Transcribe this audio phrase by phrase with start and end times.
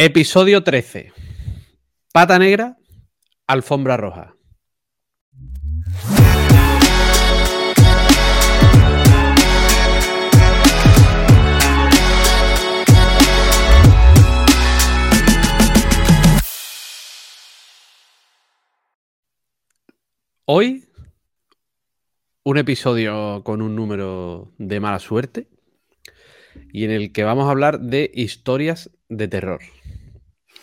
[0.00, 1.12] Episodio 13.
[2.12, 2.76] Pata negra,
[3.48, 4.36] alfombra roja.
[20.44, 20.84] Hoy,
[22.44, 25.48] un episodio con un número de mala suerte
[26.72, 29.60] y en el que vamos a hablar de historias de terror.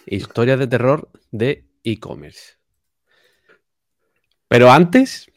[0.06, 2.58] Historias de terror de e-commerce.
[4.48, 5.32] Pero antes,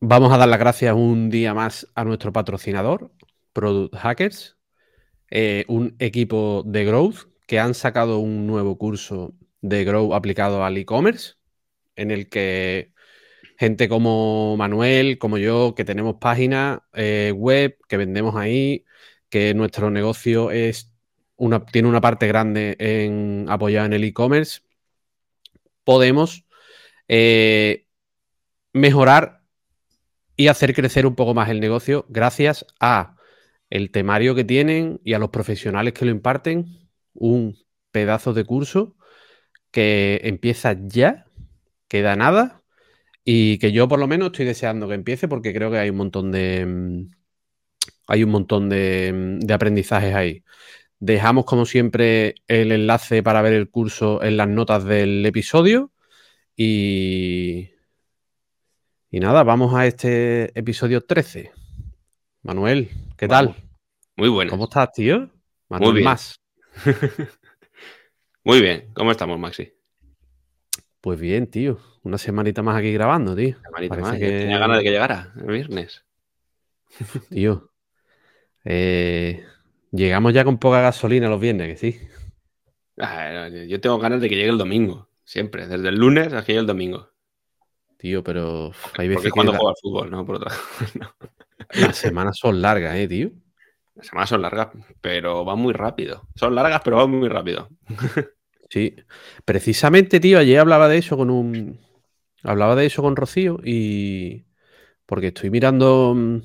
[0.00, 3.12] vamos a dar las gracias un día más a nuestro patrocinador,
[3.52, 4.56] Product Hackers,
[5.30, 10.76] eh, un equipo de growth que han sacado un nuevo curso de growth aplicado al
[10.76, 11.34] e-commerce,
[11.96, 12.92] en el que
[13.56, 18.84] gente como Manuel, como yo, que tenemos página eh, web, que vendemos ahí,
[19.28, 20.93] que nuestro negocio es
[21.36, 24.60] una, tiene una parte grande en apoyada en el e-commerce,
[25.84, 26.44] podemos
[27.08, 27.86] eh,
[28.72, 29.42] mejorar
[30.36, 33.16] y hacer crecer un poco más el negocio gracias a
[33.70, 36.66] el temario que tienen y a los profesionales que lo imparten,
[37.14, 37.56] un
[37.90, 38.96] pedazo de curso
[39.70, 41.26] que empieza ya,
[41.88, 42.62] queda nada,
[43.24, 45.96] y que yo por lo menos estoy deseando que empiece porque creo que hay un
[45.96, 46.66] montón de.
[46.66, 47.10] Mm,
[48.06, 50.44] hay un montón de, mm, de aprendizajes ahí.
[51.04, 55.92] Dejamos, como siempre, el enlace para ver el curso en las notas del episodio.
[56.56, 57.68] Y.
[59.10, 61.52] Y nada, vamos a este episodio 13.
[62.42, 62.88] Manuel,
[63.18, 63.54] ¿qué tal?
[64.16, 64.50] Muy bueno.
[64.50, 65.28] ¿Cómo estás, tío?
[65.68, 66.04] Manuel Muy bien.
[66.04, 66.40] Más.
[68.42, 68.90] Muy bien.
[68.94, 69.74] ¿Cómo estamos, Maxi?
[71.02, 71.80] Pues bien, tío.
[72.02, 73.58] Una semanita más aquí grabando, tío.
[73.62, 74.16] Semanita más.
[74.16, 76.02] que- Tenía ganas de que llegara el viernes.
[77.28, 77.70] Tío.
[78.64, 79.44] eh,
[79.94, 82.00] llegamos ya con poca gasolina los viernes, que sí.
[82.98, 85.08] Ah, Yo tengo ganas de que llegue el domingo.
[85.24, 85.66] Siempre.
[85.66, 87.10] Desde el lunes hasta que llegue el domingo.
[87.98, 90.26] Tío, pero hay Porque veces es cuando que juego al fútbol, ¿no?
[90.26, 90.52] Por otra
[91.00, 91.14] no.
[91.72, 93.30] la- las semanas son largas, ¿eh, tío?
[93.96, 94.68] Las semanas son largas,
[95.00, 96.28] pero van muy rápido.
[96.36, 97.68] Son largas, pero van muy rápido.
[98.70, 98.96] Sí.
[99.44, 101.80] Precisamente, tío, ayer hablaba de eso con un...
[102.42, 104.44] Hablaba de eso con Rocío y...
[105.06, 106.14] Porque estoy mirando...
[106.16, 106.38] mm,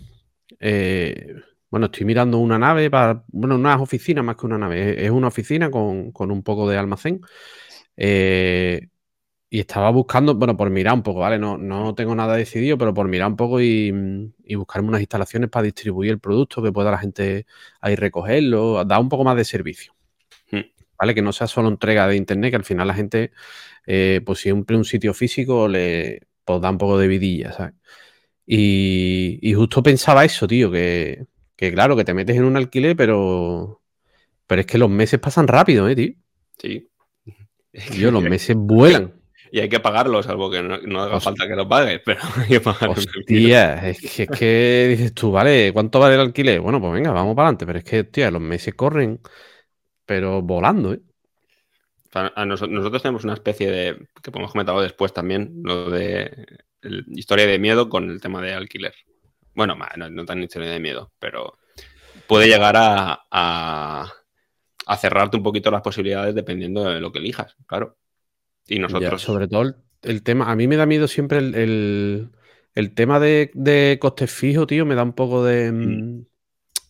[0.61, 1.35] eh,
[1.69, 3.23] Bueno, estoy mirando una nave para...
[3.27, 5.05] Bueno, unas oficinas más que una nave.
[5.05, 7.21] Es- una oficina con, con un poco de almacén.
[7.97, 8.87] Eh,
[9.49, 11.39] y estaba buscando, bueno, por mirar un poco, ¿vale?
[11.39, 13.93] No, no tengo nada decidido, pero por mirar un poco y,
[14.43, 17.45] y buscarme unas instalaciones para distribuir el producto, que pueda la gente
[17.81, 19.95] ahí recogerlo, dar un poco más de servicio.
[20.51, 20.61] Hmm.
[20.99, 21.15] ¿Vale?
[21.15, 23.31] Que no sea solo entrega de internet, que al final la gente,
[23.87, 27.73] eh, pues siempre un sitio físico le pues, da un poco de vidilla, ¿sabes?
[28.45, 31.25] Y, y justo pensaba eso, tío, que,
[31.59, 33.81] que claro, que te metes en un alquiler, pero,
[34.47, 36.13] pero es que los meses pasan rápido, ¿eh, tío?
[36.57, 36.89] Sí.
[37.91, 39.13] Tío, los meses vuelan.
[39.51, 41.31] Y hay que pagarlo, salvo que no, no haga Hostia.
[41.31, 42.93] falta que lo pagues, pero hay que pagarlo.
[42.93, 46.61] Hostia, es que, es que dices tú, vale, ¿cuánto vale el alquiler?
[46.61, 49.19] Bueno, pues venga, vamos para adelante, pero es que, hostia, los meses corren,
[50.05, 51.01] pero volando, ¿eh?
[52.13, 56.45] A- nosotros tenemos una especie de, que hemos comentado después también, lo de
[56.81, 58.93] el- historia de miedo con el tema de alquiler.
[59.59, 61.57] Bueno, no, no tan historia de miedo, pero
[62.27, 64.09] puede llegar a, a-
[64.85, 67.97] a cerrarte un poquito las posibilidades dependiendo de lo que elijas, claro.
[68.69, 71.55] Y Ya, nosotros, sobre todo el, el tema, a mí me da miedo siempre el,
[71.55, 72.29] el-
[72.73, 75.73] el tema de, de costes fijos, tío, me da un poco de...
[75.73, 76.25] mm,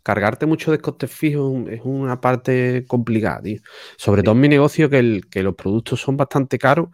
[0.03, 3.61] Cargarte mucho de costes fijos es una parte complicada, tío.
[3.97, 6.89] Sobre todo en mi negocio, que, el, que los productos son bastante caros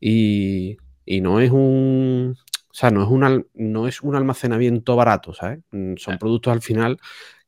[0.00, 2.36] y, y no es un...
[2.70, 5.60] O sea, no es, un, no es un almacenamiento barato, ¿sabes?
[5.72, 6.98] Mm, Son productos al final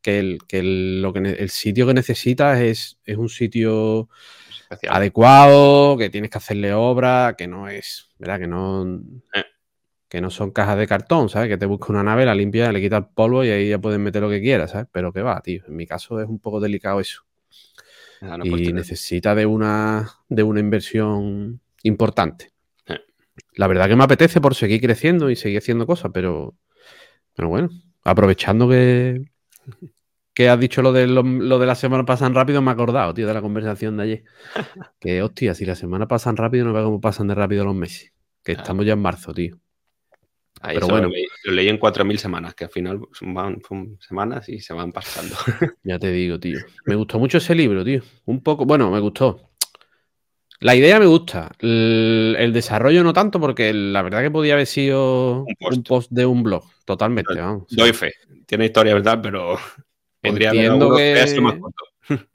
[0.00, 4.08] que el, que el, lo que ne- el sitio que necesitas es, es un sitio
[4.48, 4.96] especial.
[4.96, 8.40] adecuado, que tienes que hacerle obra, que no es, ¿verdad?
[8.40, 8.84] Que no,
[10.08, 11.48] que no son cajas de cartón, ¿sabes?
[11.48, 13.98] Que te busca una nave, la limpia, le quita el polvo y ahí ya puedes
[13.98, 14.86] meter lo que quieras, ¿sabes?
[14.92, 15.62] Pero que va, tío.
[15.66, 17.22] En mi caso es un poco delicado eso.
[18.20, 22.52] Ah, no, y necesita de una, de una inversión importante.
[23.54, 26.54] La verdad que me apetece por seguir creciendo y seguir haciendo cosas, pero,
[27.34, 27.68] pero bueno,
[28.02, 29.22] aprovechando que,
[30.34, 33.12] que has dicho lo de, lo, lo de la semana pasan rápido, me he acordado,
[33.12, 34.24] tío, de la conversación de ayer.
[35.00, 38.12] Que, hostia, si la semana pasan rápido, no veo cómo pasan de rápido los meses.
[38.42, 38.56] Que Ah.
[38.58, 39.58] estamos ya en marzo, tío.
[40.62, 41.08] ahí pero bueno.
[41.08, 44.72] lo, leí, lo leí en 4.000 semanas, que al final van, son semanas y se
[44.72, 45.34] van pasando.
[45.82, 46.58] Ya te digo, tío.
[46.86, 48.02] Me gustó mucho ese libro, tío.
[48.24, 49.50] Un poco, bueno, me gustó.
[50.62, 51.50] La idea me gusta.
[51.58, 55.76] El, el desarrollo no tanto, porque la verdad que podía haber sido Un post.
[55.76, 56.64] un post de un blog.
[56.84, 57.64] Totalmente, vamos.
[57.70, 58.12] Doy fe.
[58.46, 59.18] Tiene historia, ¿verdad?
[59.22, 59.56] Pero
[60.22, 61.84] Entiendo que- más corto.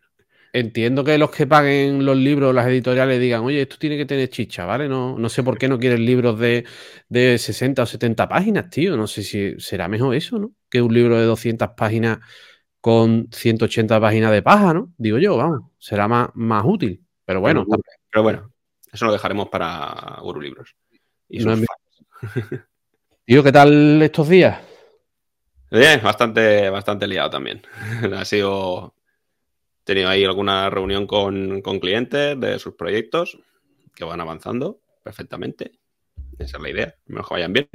[0.54, 4.30] entiendo que los que paguen los libros, las editoriales, digan, oye, esto tiene que tener
[4.30, 4.90] chicha, ¿vale?
[4.90, 6.66] No, no sé por qué no quieren libros de,
[7.10, 8.98] de 60 o 70 páginas, tío.
[8.98, 10.52] No sé si será mejor eso, ¿no?
[10.70, 12.20] Que un libro de 200 páginas
[12.82, 14.92] con 180 páginas de paja, ¿no?
[14.98, 17.02] Digo yo, vamos, será más, más útil.
[17.26, 17.66] Pero bueno.
[18.12, 18.52] Pero bueno,
[18.92, 20.76] eso lo dejaremos para Guru Libros.
[21.30, 21.40] Y
[23.26, 24.62] Tío, ¿qué tal estos días?
[25.70, 27.62] Bien, bastante, bastante liado también.
[28.16, 28.96] ha sido.
[29.82, 33.38] He tenido ahí alguna reunión con, clientes de sus proyectos
[33.96, 35.80] que van avanzando perfectamente.
[36.40, 37.70] Esa es la idea, mejor que vayan bien.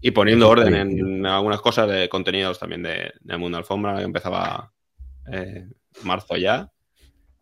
[0.00, 4.72] Y poniendo orden en algunas cosas de contenidos también de, Mundo Alfombra, que empezaba
[5.32, 5.66] eh,
[6.02, 6.70] marzo ya.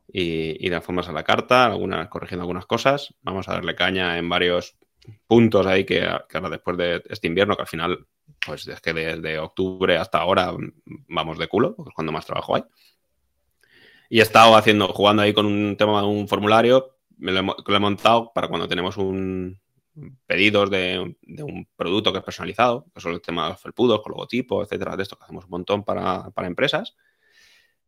[0.08, 3.14] Y, de alfombras a la carta, algunas corrigiendo algunas cosas.
[3.22, 4.76] Vamos a darle caña en varios
[5.26, 8.06] puntos ahí que, ahora después de este invierno, que al final
[8.44, 10.54] pues es que desde octubre hasta ahora
[11.08, 12.64] vamos de culo, porque es cuando más trabajo hay.
[14.08, 17.78] Y he estado haciendo, jugando ahí con un tema de un formulario, me lo he,
[17.78, 19.58] montado para cuando tenemos un
[20.26, 25.02] pedidos de, un producto que es personalizado, que son los felpudos, con logotipo, etcétera, de
[25.02, 26.94] esto que hacemos un montón para, para empresas.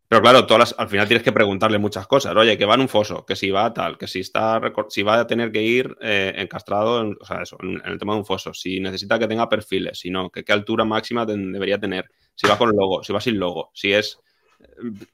[0.08, 2.34] Pero claro, todas al final tienes que preguntarle muchas cosas.
[2.34, 4.58] Oye, que va en un foso, que si va tal, que si está
[4.88, 8.14] si va a tener que ir eh, encastrado, en, o sea, eso, en, el tema
[8.14, 11.78] de un foso, si necesita que tenga perfiles, si no, que qué altura máxima debería
[11.78, 14.18] tener, si va con logo, si va sin logo, si es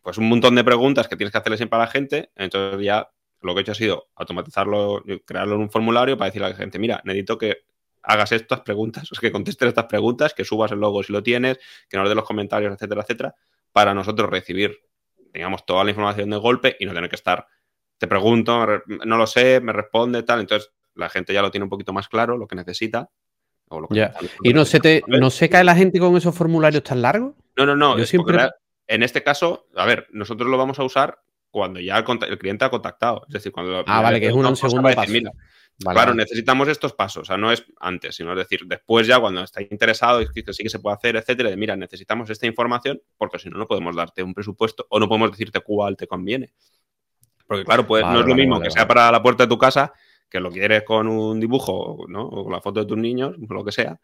[0.02, 2.30] pues un montón de preguntas que tienes que hacerle siempre a la gente.
[2.36, 6.46] Entonces ya lo que he hecho ha sido automatizarlo, crearlo en un formulario para decirle
[6.46, 7.64] a la gente, mira, necesito que
[8.02, 11.58] hagas estas preguntas, que contestes estas preguntas, que subas el logo si lo tienes,
[11.88, 13.34] que nos dé los comentarios, etcétera, etcétera
[13.74, 14.78] para nosotros recibir,
[15.32, 17.48] digamos, toda la información de golpe y no tener que estar,
[17.98, 20.40] te pregunto, no lo sé, me responde, tal.
[20.40, 23.10] Entonces, la gente ya lo tiene un poquito más claro, lo que necesita.
[24.44, 27.34] ¿Y no se, te, no se cae la gente con esos formularios tan largos?
[27.56, 27.98] No, no, no.
[28.06, 28.48] siempre...
[28.86, 31.18] En este caso, a ver, nosotros lo vamos a usar
[31.54, 33.22] cuando ya el, cliente ha contactado.
[33.28, 33.84] Es decir, cuando...
[33.86, 35.12] Ah, vale, que es un segundo paso
[35.78, 39.42] claro, necesitamos estos pasos, o sea, no es antes, sino es decir, después ya cuando
[39.42, 43.00] está interesado y que sí que se puede hacer, etcétera, de mira, necesitamos esta información
[43.16, 46.52] porque si no, no podemos darte un presupuesto o no podemos decirte cuál te conviene.
[47.46, 49.92] Porque claro, pues no es lo mismo que sea para la puerta de tu casa,
[50.30, 52.22] que lo quieres con un dibujo, ¿no?
[52.22, 54.00] O con la foto de tus niños, lo que sea,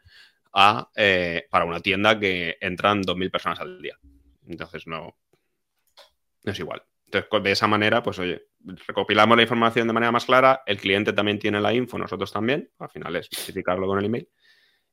[0.53, 3.96] a eh, para una tienda que entran 2.000 personas al día.
[4.46, 5.17] Entonces no,
[6.43, 6.82] no es igual.
[7.12, 8.46] Entonces, de esa manera, pues oye,
[8.86, 12.70] recopilamos la información de manera más clara, el cliente también tiene la info, nosotros también,
[12.78, 14.28] al final es especificarlo con el email,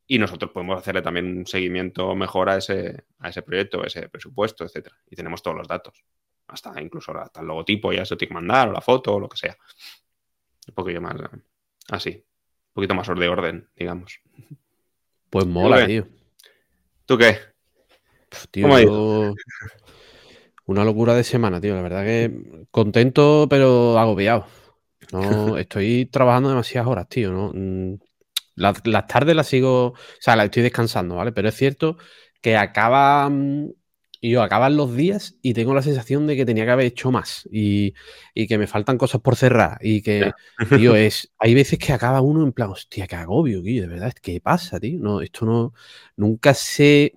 [0.08, 4.10] y nosotros podemos hacerle también un seguimiento mejor a ese, a ese proyecto, a ese
[4.10, 4.98] presupuesto, etcétera.
[5.12, 6.04] Y tenemos todos los datos.
[6.48, 9.30] Hasta incluso hasta el logotipo, ya se tiene que mandar, o la foto, o lo
[9.30, 9.56] que sea.
[10.70, 11.16] Un poquito más
[11.90, 12.12] así.
[12.16, 14.22] Un poquito más de orden, digamos.
[15.30, 16.08] Pues mola, tío.
[17.06, 17.38] ¿Tú qué?
[18.50, 18.68] tío,
[20.68, 21.74] una locura de semana, tío.
[21.74, 24.46] La verdad que contento, pero agobiado.
[25.12, 27.32] No, estoy trabajando demasiadas horas, tío.
[27.32, 27.52] ¿no?
[27.54, 27.96] Mm,
[28.56, 31.32] las, tardes las sigo, o sea, las estoy descansando, ¿vale?
[31.32, 31.98] Pero es cierto
[32.42, 33.74] que acaban,
[34.22, 37.48] yo acaban los días y tengo la sensación de que tenía que haber hecho más
[37.52, 37.94] y,
[38.36, 40.32] que me faltan cosas por cerrar y que,
[40.70, 44.14] tío, es, hay veces que acaba uno en plan, hostia, qué agobio, tío, de verdad,
[44.22, 45.00] ¿qué pasa, tío?
[45.00, 45.74] No, esto no,
[46.18, 47.14] nunca se,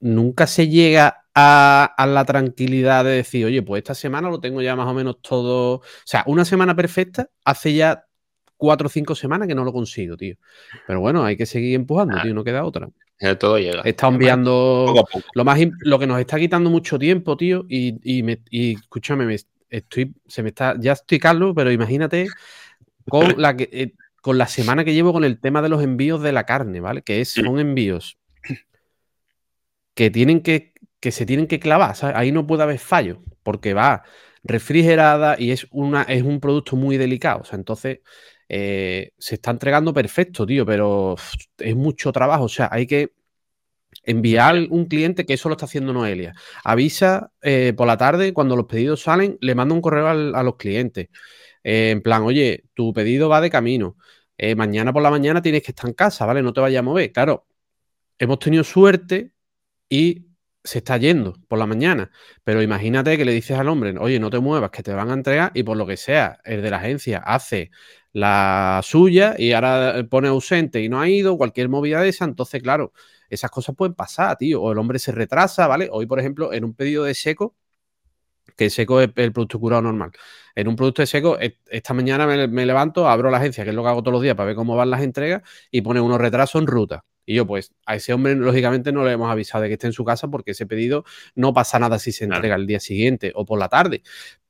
[0.00, 4.74] nunca se llega a, la tranquilidad de decir, oye, pues esta semana lo tengo ya
[4.74, 5.74] más o menos todo.
[5.74, 8.04] O sea, una semana perfecta hace ya
[8.56, 10.36] cuatro o cinco semanas que no lo consigo, tío.
[10.86, 12.22] Pero bueno, hay que seguir empujando, ah.
[12.22, 12.88] tío, no queda otra.
[13.38, 13.82] Todo llega.
[13.82, 14.94] Estado enviando
[15.34, 19.36] lo más lo que nos está quitando mucho tiempo, tío, y, y, escúchame,
[19.70, 22.28] estoy, se me está, ya estoy Carlos, pero imagínate
[23.08, 26.22] con la que eh, con la semana que llevo con el tema de los envíos
[26.22, 27.02] de la carne, ¿vale?
[27.02, 28.18] Que es, son envíos
[29.98, 34.04] que tienen que que se tienen que clavar, ahí no puede haber fallo, porque va
[34.44, 37.40] refrigerada y es, una, es un producto muy delicado.
[37.40, 38.00] O sea, entonces
[38.48, 41.16] eh, se está entregando perfecto, tío, pero
[41.58, 42.44] es mucho trabajo.
[42.44, 43.12] O sea, hay que
[44.04, 46.34] enviar un cliente que eso lo está haciendo Noelia.
[46.64, 50.56] Avisa eh, por la tarde, cuando los pedidos salen, le manda un correo a los
[50.56, 51.08] clientes.
[51.64, 53.96] Eh, en plan, oye, tu pedido va de camino.
[54.56, 56.42] mañana por la mañana tienes que estar en casa, ¿vale?
[56.42, 57.12] No te vayas a mover.
[57.12, 57.46] Claro,
[58.18, 59.32] hemos tenido suerte
[59.88, 60.27] y
[60.68, 62.10] se está yendo por la mañana.
[62.44, 65.14] Pero imagínate que le dices al hombre, oye, no te muevas, que te van a
[65.14, 67.70] entregar, y por lo que sea, el de la agencia hace
[68.12, 72.62] la suya y ahora pone ausente y no ha ido, cualquier movida de esa, entonces,
[72.62, 72.92] claro,
[73.30, 74.62] esas cosas pueden pasar, tío.
[74.62, 75.88] O el hombre se retrasa, ¿vale?
[75.90, 77.56] Hoy, por ejemplo, en un pedido de seco,
[78.56, 80.10] que seco es el producto curado normal.
[80.54, 83.70] En un producto de seco, e, esta mañana me, me levanto, abro la agencia, que
[83.70, 86.00] es lo que hago todos los días para ver cómo van las entregas, y pone
[86.00, 89.60] unos retrasos en ruta Y yo, pues, a ese hombre, lógicamente, no le hemos avisado
[89.60, 91.04] de que esté en su casa porque ese pedido
[91.34, 94.00] no pasa nada si se entrega el día siguiente o por la tarde.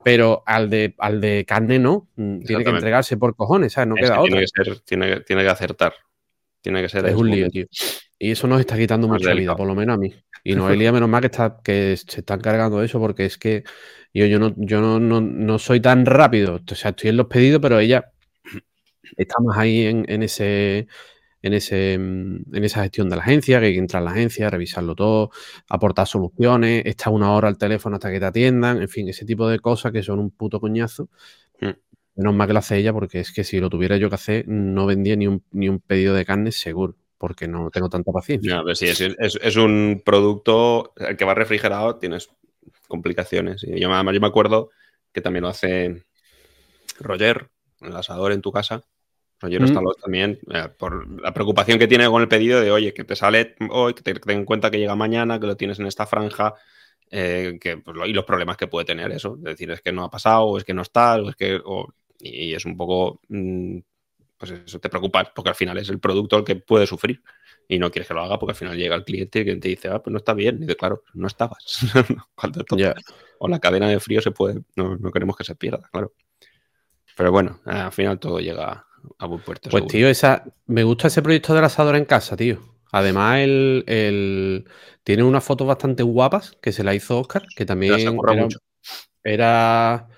[0.04, 3.88] Pero al de, al de carne no, mm, tiene que entregarse por cojones, ¿sabes?
[3.88, 4.40] No queda otra.
[4.84, 5.92] Tiene que, tiene, que acertar.
[6.60, 7.04] Tiene que ser.
[7.06, 7.66] Es un lío, tío.
[8.16, 10.14] Y eso nos está quitando mucha vida, por lo menos a mí.
[10.44, 13.64] Y Noelia, menos mal que, está, que se está encargando de eso, porque es que
[14.14, 16.60] yo, yo, no, yo no, no, soy tan rápido.
[16.64, 18.12] O sea, estoy en los pedidos, pero ella
[19.16, 20.86] está más ahí en, ese,
[21.42, 24.50] en, ese, en esa gestión de la agencia, que hay que entrar a la agencia,
[24.50, 25.30] revisarlo todo,
[25.68, 29.48] aportar soluciones, estar una hora al teléfono hasta que te atiendan, en fin, ese tipo
[29.48, 31.08] de cosas que son un puto coñazo.
[31.60, 31.70] Mm.
[32.16, 34.48] Menos mal que lo hace ella, porque es que si lo tuviera yo que hacer,
[34.48, 38.62] no vendía ni un, ni un pedido de carne seguro porque no tengo tanta paciencia.
[38.62, 42.30] No, sí, es, un producto que va refrigerado, tienes
[42.86, 43.64] complicaciones.
[43.64, 44.70] Y yo, además, yo me acuerdo
[45.12, 46.04] que también lo hace
[47.00, 48.84] Roger, el asador en tu casa.
[49.40, 49.92] Roger está mm.
[50.02, 53.54] también, eh, por la preocupación que tiene con el pedido de, oye, que te sale
[53.70, 56.54] hoy, que te den en cuenta que llega mañana, que lo tienes en esta franja,
[57.10, 59.36] eh, que, pues, y los problemas que puede tener eso.
[59.38, 61.60] Es decir, es que no ha pasado, o es que no está, o es que.
[62.20, 63.20] y es un poco.
[63.28, 63.78] Mm,
[64.36, 67.20] pues eso te preocupa, porque al final es el producto el que puede sufrir
[67.68, 69.88] y no quieres que lo haga porque al final llega el cliente y te dice,
[69.88, 70.62] ah, pues no está bien.
[70.62, 71.80] Y de claro, no estabas.
[73.40, 76.12] O la cadena de frío se puede, no, queremos que se pierda, claro.
[77.16, 78.87] Pero bueno, al final todo llega
[79.18, 79.70] a buen puerto.
[79.70, 82.58] Pues tío, esa, me gusta ese proyecto del asador en casa, tío.
[82.92, 84.64] Además, el,
[85.02, 88.18] tiene unas fotos bastante guapas que se la hizo Oscar, que también
[89.22, 90.08] era,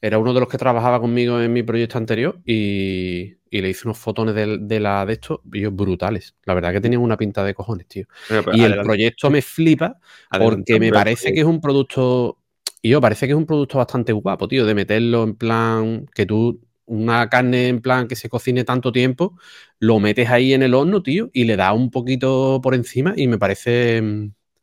[0.00, 3.98] era uno de los que trabajaba conmigo en mi proyecto anterior y, le hice unos
[3.98, 6.34] fotones de, la de estos, ellos brutales.
[6.44, 8.06] La verdad que tenían una pinta de cojones, tío.
[8.52, 9.98] y el proyecto me flipa
[10.30, 12.38] porque me parece que es un producto,
[12.82, 16.26] y yo parece que es un producto bastante guapo, tío, de meterlo en plan que
[16.26, 19.38] tú una carne en plan que se cocine tanto tiempo,
[19.78, 23.28] lo metes ahí en el horno, tío, y le das un poquito por encima y
[23.28, 24.02] me parece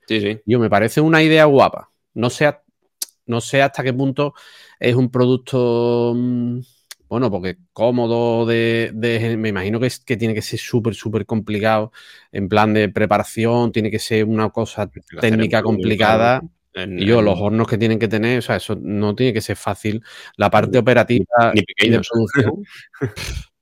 [0.08, 0.39] Sí, sí.
[0.46, 1.91] Yo me parece una idea guapa.
[2.13, 2.53] No sé,
[3.25, 4.34] no sé hasta qué punto
[4.79, 6.60] es un producto, mm,
[7.10, 8.91] bueno, porque cómodo de,
[9.38, 11.91] me imagino que, es, que tiene que ser súper, súper complicado
[12.32, 14.89] en plan de preparación, tiene que ser una cosa
[15.20, 16.41] técnica complicada.
[16.75, 19.55] Y yo, los hornos que tienen que tener, o sea, eso no tiene que ser
[19.55, 20.03] fácil.
[20.36, 22.63] La parte operativa ni de producción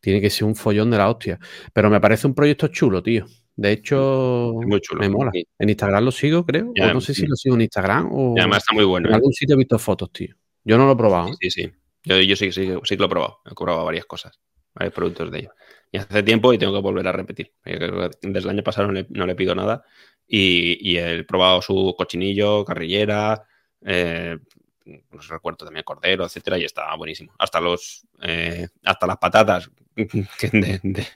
[0.00, 1.38] tiene que ser un follón de la hostia.
[1.72, 3.26] Pero me parece un proyecto chulo, tío.
[3.56, 4.54] De hecho,
[4.98, 5.30] me mola.
[5.58, 6.72] En Instagram lo sigo, creo.
[6.78, 8.34] o no sé si lo sigo en Instagram o.
[8.38, 9.08] además está muy bueno.
[9.08, 9.16] En ¿eh?
[9.16, 10.34] algún sitio he visto fotos, tío.
[10.64, 11.28] Yo no lo he probado.
[11.40, 11.72] Sí, sí.
[12.04, 13.38] Yo, sí, sí, sí, que lo he probado.
[13.44, 14.40] He probado varias cosas,
[14.74, 15.52] varios productos de ellos.
[15.94, 17.52] Y hace tiempo y tengo que volver a repetir.
[17.64, 19.84] Desde el año pasado no le, pido nada.
[20.26, 23.46] Y, he probado su cochinillo, carrillera,
[23.80, 24.36] eh,
[24.84, 27.32] no recuerdo también cordero, etcétera, y estaba buenísimo.
[27.38, 31.06] Hasta los eh, hasta las patatas de,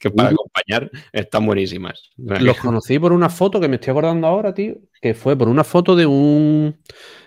[0.00, 2.10] que para acompañar están buenísimas.
[2.16, 5.62] Los conocí por una foto que me estoy acordando ahora, tío, que fue por una
[5.62, 6.76] foto de un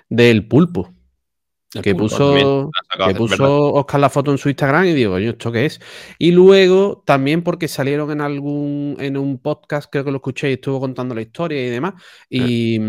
[0.09, 0.93] del pulpo.
[1.71, 2.71] Que puso,
[3.05, 5.79] que puso Oscar la foto en su Instagram y digo, yo, ¿esto qué es?
[6.17, 10.53] Y luego también porque salieron en algún, en un podcast, creo que lo escuché y
[10.53, 11.93] estuvo contando la historia y demás.
[12.27, 12.79] Y,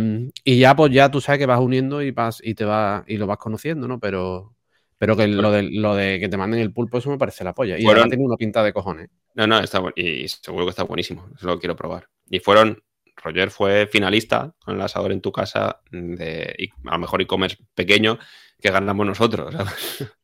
[0.45, 3.19] y ya, pues ya tú sabes que vas uniendo y vas, y te vas, y
[3.19, 4.01] lo vas conociendo, ¿no?
[4.01, 4.55] Pero,
[4.97, 7.55] pero que lo de, lo de que te manden el pulpo, eso me parece la
[7.55, 7.79] polla.
[7.79, 9.11] Y ahora tiene una pinta de cojones.
[9.35, 11.29] No, no, está y seguro que está buenísimo.
[11.37, 12.09] Eso lo quiero probar.
[12.31, 12.83] Y fueron,
[13.23, 18.19] Roger fue finalista con el asador en tu casa de a lo mejor e-commerce pequeño
[18.61, 19.55] que ganamos nosotros.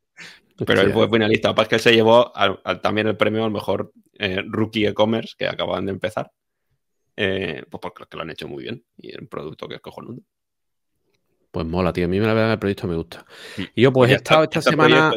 [0.67, 1.49] Pero él fue finalista.
[1.49, 2.33] Lo que que él se llevó
[2.83, 6.33] también el premio al mejor eh, rookie e-commerce que acaban de empezar.
[7.17, 8.85] Eh, pues porque lo han hecho muy bien.
[8.97, 10.23] Y es un producto que es cojonudo.
[11.51, 12.07] Pues mola, tío.
[12.07, 13.25] A mí me la verdad el proyecto me gusta.
[13.57, 13.63] Mm.
[13.75, 15.13] Y yo, pues he estado esta semana.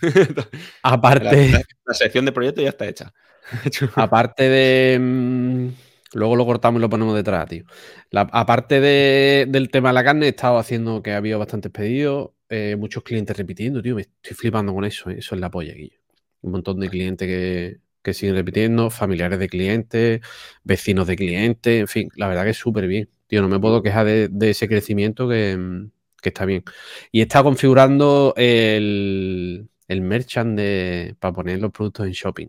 [0.82, 1.64] aparte.
[1.84, 3.12] La, sección de proyecto ya está hecha.
[3.94, 5.72] aparte de.
[6.14, 7.64] Luego lo cortamos y lo ponemos detrás, tío.
[8.12, 12.76] aparte del tema de la carne, he estado haciendo que ha habido bastantes pedidos, eh,
[12.78, 13.96] muchos clientes repitiendo, tío.
[13.96, 15.10] Me estoy flipando con eso.
[15.10, 15.98] Eh, eso es la polla, Guillo.
[16.42, 20.20] Un montón de clientes que, que siguen repitiendo, familiares de clientes,
[20.62, 23.08] vecinos de clientes, en fin, la verdad que es súper bien.
[23.26, 25.88] Tío, no me puedo quejar de, ese crecimiento que,
[26.22, 26.62] está bien.
[27.10, 32.48] Y está configurando el, el merchant de, para poner los productos en shopping.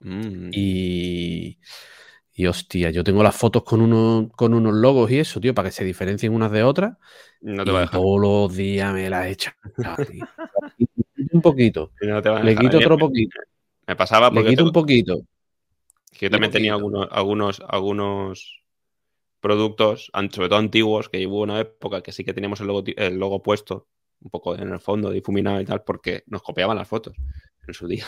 [0.00, 0.50] Mm.
[0.52, 1.58] Y,
[2.36, 5.68] y hostia, yo tengo las fotos con, uno, con unos logos y eso, tío, para
[5.68, 6.96] que se diferencien unas de otras.
[7.40, 9.54] No te y Todos los días me las echan.
[11.32, 11.92] un poquito.
[12.00, 13.38] Le quito otro poquito.
[13.86, 14.48] Me pasaba porque.
[14.48, 15.20] Le quito un poquito.
[16.20, 18.62] yo también tenía algunos, algunos, algunos
[19.38, 23.16] productos, sobre todo antiguos, que hubo una época que sí que teníamos el logo, el
[23.16, 23.86] logo puesto,
[24.20, 27.14] un poco en el fondo, difuminado y tal, porque nos copiaban las fotos
[27.68, 28.06] en su día.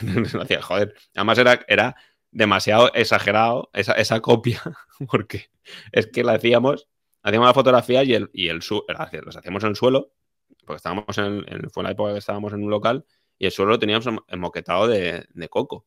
[0.62, 0.94] joder.
[1.14, 1.96] Además era, era
[2.34, 4.60] demasiado exagerado esa, esa copia,
[5.10, 5.50] porque
[5.92, 6.88] es que la hacíamos,
[7.22, 10.12] hacíamos la fotografía y el, y el las hacíamos en el suelo,
[10.66, 13.06] porque estábamos en, fue la época que estábamos en un local,
[13.38, 15.86] y el suelo lo teníamos moquetado de, de coco.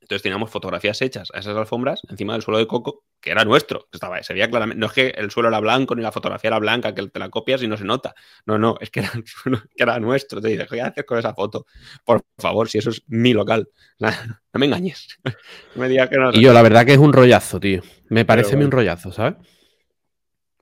[0.00, 3.88] Entonces teníamos fotografías hechas a esas alfombras encima del suelo de coco, que era nuestro.
[3.92, 4.80] Estaba, se veía claramente.
[4.80, 7.28] No es que el suelo era blanco ni la fotografía era blanca, que te la
[7.28, 8.14] copias y no se nota.
[8.46, 9.12] No, no, es que era,
[9.76, 10.40] que era nuestro.
[10.40, 11.66] Te dices, ¿qué haces con esa foto?
[12.04, 13.68] Por favor, si eso es mi local.
[14.52, 15.18] No me engañes.
[15.76, 16.32] No me digas que no.
[16.32, 17.82] Y yo, la verdad que es un rollazo, tío.
[18.08, 19.36] Me parece un rollazo, ¿sabes?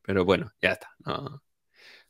[0.02, 0.90] Pero bueno, ya está.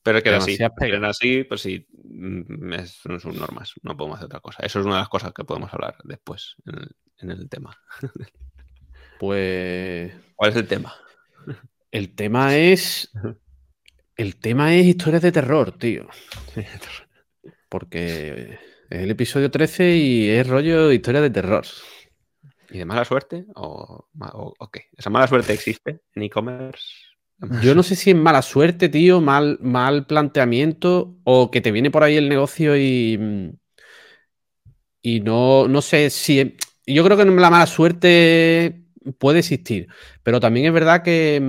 [0.03, 0.59] Pero es que así,
[1.03, 2.75] así, pues sí, mm,
[3.19, 4.63] son normas, no podemos hacer otra cosa.
[4.65, 6.57] Eso es una de las cosas que podemos hablar después
[7.19, 7.77] en el, tema.
[9.19, 10.13] Pues.
[10.37, 10.95] ¿Cuál es el tema?
[11.91, 13.11] El tema es.
[14.17, 16.09] El tema es historias de terror, tío.
[17.69, 18.59] Porque
[18.91, 21.65] es el episodio 13 y es rollo historia de terror.
[22.71, 23.47] ¿Y de mala suerte?
[23.55, 24.09] ¿O,
[24.59, 24.87] o qué?
[24.97, 26.85] ¿Esa mala suerte existe en e-commerce?
[27.63, 31.91] Yo no sé si es mala suerte, tío, mal, mal planteamiento o que te viene
[31.91, 33.53] por ahí el negocio y.
[35.01, 36.57] Y no, no sé si.
[36.85, 39.89] Yo creo que la mala suerte puede existir,
[40.23, 41.41] pero también es verdad que,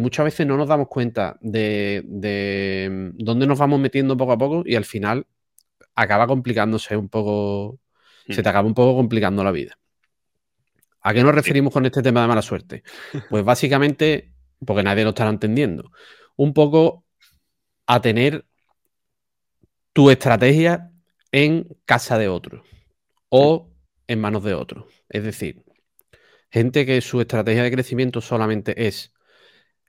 [0.00, 4.62] muchas veces no nos damos cuenta de, de, dónde nos vamos metiendo poco a poco
[4.64, 5.26] y al final
[5.94, 7.78] acaba complicándose un poco.
[8.28, 9.76] Se te acaba un poco complicando la vida.
[11.02, 12.84] ¿A qué nos referimos con este tema de mala suerte?
[13.28, 14.30] Pues básicamente
[14.64, 15.90] porque nadie lo estará entendiendo,
[16.36, 17.04] un poco
[17.86, 18.46] a tener
[19.92, 20.92] tu estrategia
[21.32, 22.62] en casa de otro
[23.28, 23.70] o
[24.06, 24.86] en manos de otro.
[25.08, 25.64] Es decir,
[26.50, 29.12] gente que su estrategia de crecimiento solamente es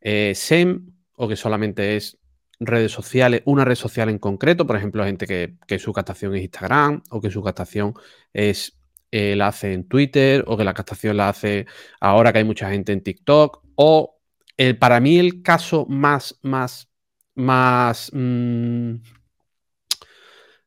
[0.02, 2.18] eh, SEM o que solamente es
[2.60, 7.02] redes sociales, una red social en concreto, por ejemplo, gente que, su captación es Instagram
[7.10, 7.96] o que su captación
[8.34, 8.78] es
[9.12, 11.66] eh, la hace en Twitter o que la captación la hace
[12.00, 14.22] ahora que hay mucha gente en TikTok o
[14.80, 16.90] para mí el caso más, más,
[17.36, 18.12] más...
[18.14, 18.98] Mm,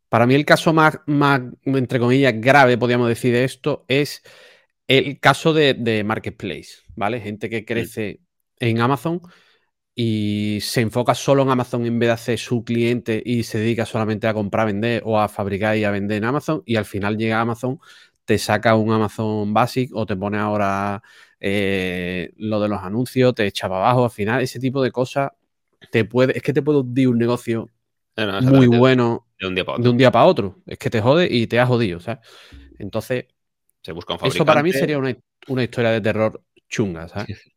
[0.08, 4.22] para mí el caso más, más, entre comillas, grave, podríamos decir, de esto es
[4.88, 7.20] el caso de, Marketplace, ¿vale?
[7.20, 8.20] Gente que crece
[8.58, 9.20] en Amazon
[9.94, 13.86] y se enfoca solo en Amazon en vez de hacer su cliente y se dedica
[13.86, 17.16] solamente a comprar, vender o a fabricar y a vender en Amazon y al final
[17.16, 17.78] llega a Amazon,
[18.24, 21.02] te saca un Amazon Basic o te pone ahora
[21.38, 25.30] eh, lo de los anuncios, te echa para abajo, al final ese tipo de cosas
[25.90, 27.68] te puede, es que te puede hundir un negocio
[28.42, 29.84] muy bueno de un, día para otro.
[29.84, 30.62] de un día para otro.
[30.66, 32.20] Es que te jode y te ha jodido, ¿sabes?
[32.78, 33.26] Entonces,
[33.84, 37.52] se busca un eso para mí sería una, historia de terror chunga, ¿sabes?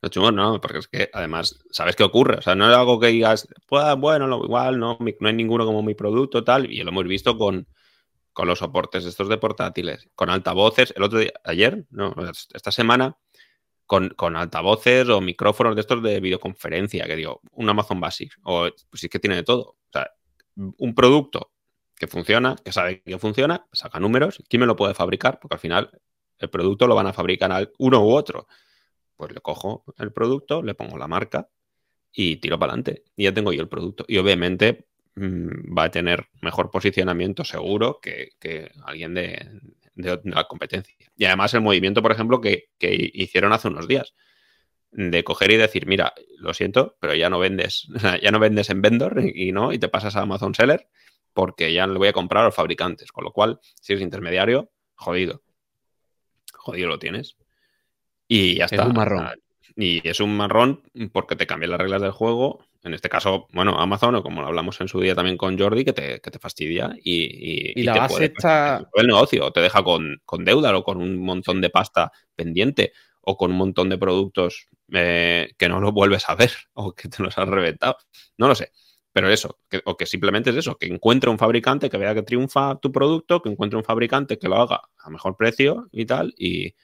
[0.00, 2.36] No chungo no, porque es que además, ¿sabes qué ocurre?
[2.36, 5.82] O sea, no es algo que digas, pues bueno, igual no, no hay ninguno como
[5.82, 7.66] mi producto, tal, y lo hemos visto con,
[8.32, 10.92] con los soportes estos de portátiles, con altavoces.
[10.96, 12.14] El otro día, ayer, no,
[12.52, 13.16] esta semana,
[13.86, 19.00] con, altavoces o micrófonos de estos de videoconferencia, que digo, un Amazon Basic, o pues
[19.00, 19.62] sí que tiene de todo.
[19.62, 20.10] O sea,
[20.56, 21.51] un producto
[22.02, 25.38] que funciona, que sabe que funciona, saca números, ¿quién me lo puede fabricar?
[25.38, 25.88] Porque al final
[26.36, 28.48] el producto lo van a fabricar uno u otro.
[29.14, 31.48] Pues le cojo el producto, le pongo la marca
[32.10, 33.04] y tiro para adelante.
[33.14, 34.04] Y ya tengo yo el producto.
[34.08, 39.60] Y obviamente mm, va a tener mejor posicionamiento seguro que, que alguien de,
[39.94, 40.96] de, la competencia.
[41.16, 44.12] Y además el movimiento, por ejemplo, que, hicieron hace unos días,
[44.90, 47.86] de coger y decir, mira, lo siento, pero ya no vendes,
[48.20, 50.88] ya no vendes en vendor y, no, y te pasas a Amazon Seller
[51.32, 53.12] porque ya le voy a comprar a los fabricantes.
[53.12, 55.42] Con lo cual, si eres intermediario, jodido.
[56.52, 57.36] Jodido lo tienes.
[58.28, 58.82] Y ya está.
[58.82, 59.30] Es un marrón.
[59.76, 63.78] Y es un marrón porque te cambian las reglas del juego en este caso, bueno,
[63.78, 67.80] Amazon, o como lo hablamos en su día también con Jordi, que te, fastidia y,
[67.80, 68.88] y, la base está...
[68.94, 73.52] El negocio te deja con, deuda o con un montón de pasta pendiente o con
[73.52, 77.38] un montón de productos eh, que no lo vuelves a ver o que te los
[77.38, 77.96] has reventado.
[78.36, 78.72] No lo sé.
[79.12, 82.76] Pero eso, o que simplemente es eso, que encuentre un fabricante que vea que triunfa
[82.80, 86.74] tu producto, que encuentre un fabricante que lo haga a mejor precio y tal, y,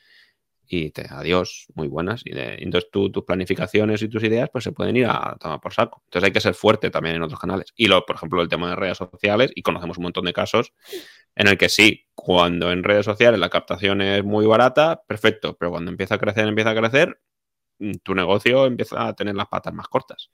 [0.71, 2.23] y te, adiós, muy buenas.
[2.27, 5.73] Y de, entonces tus planificaciones y tus ideas pues se pueden ir a tomar por
[5.73, 6.03] saco.
[6.05, 7.73] Entonces hay que ser fuerte también en otros canales.
[7.75, 10.73] Y lo, por ejemplo, el tema de redes sociales, y conocemos un montón de casos
[11.35, 15.71] en el que sí, cuando en redes sociales la captación es muy barata, perfecto, pero
[15.71, 17.21] cuando empieza a crecer, empieza a crecer,
[17.79, 20.31] mm, tu negocio empieza a tener las patas más cortas.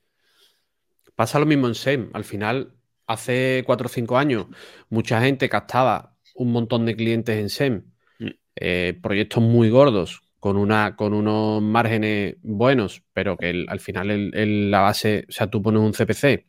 [1.14, 2.10] Pasa lo mismo en SEM.
[2.12, 2.74] Al final,
[3.06, 4.46] hace cuatro o cinco años,
[4.88, 7.84] mucha gente captaba un montón de clientes en SEM.
[8.18, 8.28] Mm.
[8.56, 14.30] Eh, proyectos muy gordos con, una, con unos márgenes buenos, pero que al final
[14.70, 16.46] la base, o sea, tú pones un CPC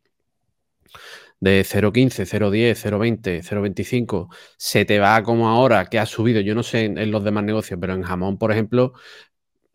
[1.40, 6.64] de 0.15, 0.10, 0.20, 0.25, se te va como ahora que ha subido, yo no
[6.64, 8.94] sé en, los demás negocios, pero en jamón, por ejemplo,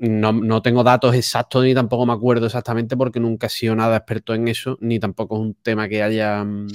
[0.00, 4.34] no, tengo datos exactos ni tampoco me acuerdo exactamente porque nunca he sido nada experto
[4.34, 6.42] en eso, ni tampoco es un tema que haya...
[6.42, 6.68] Mm,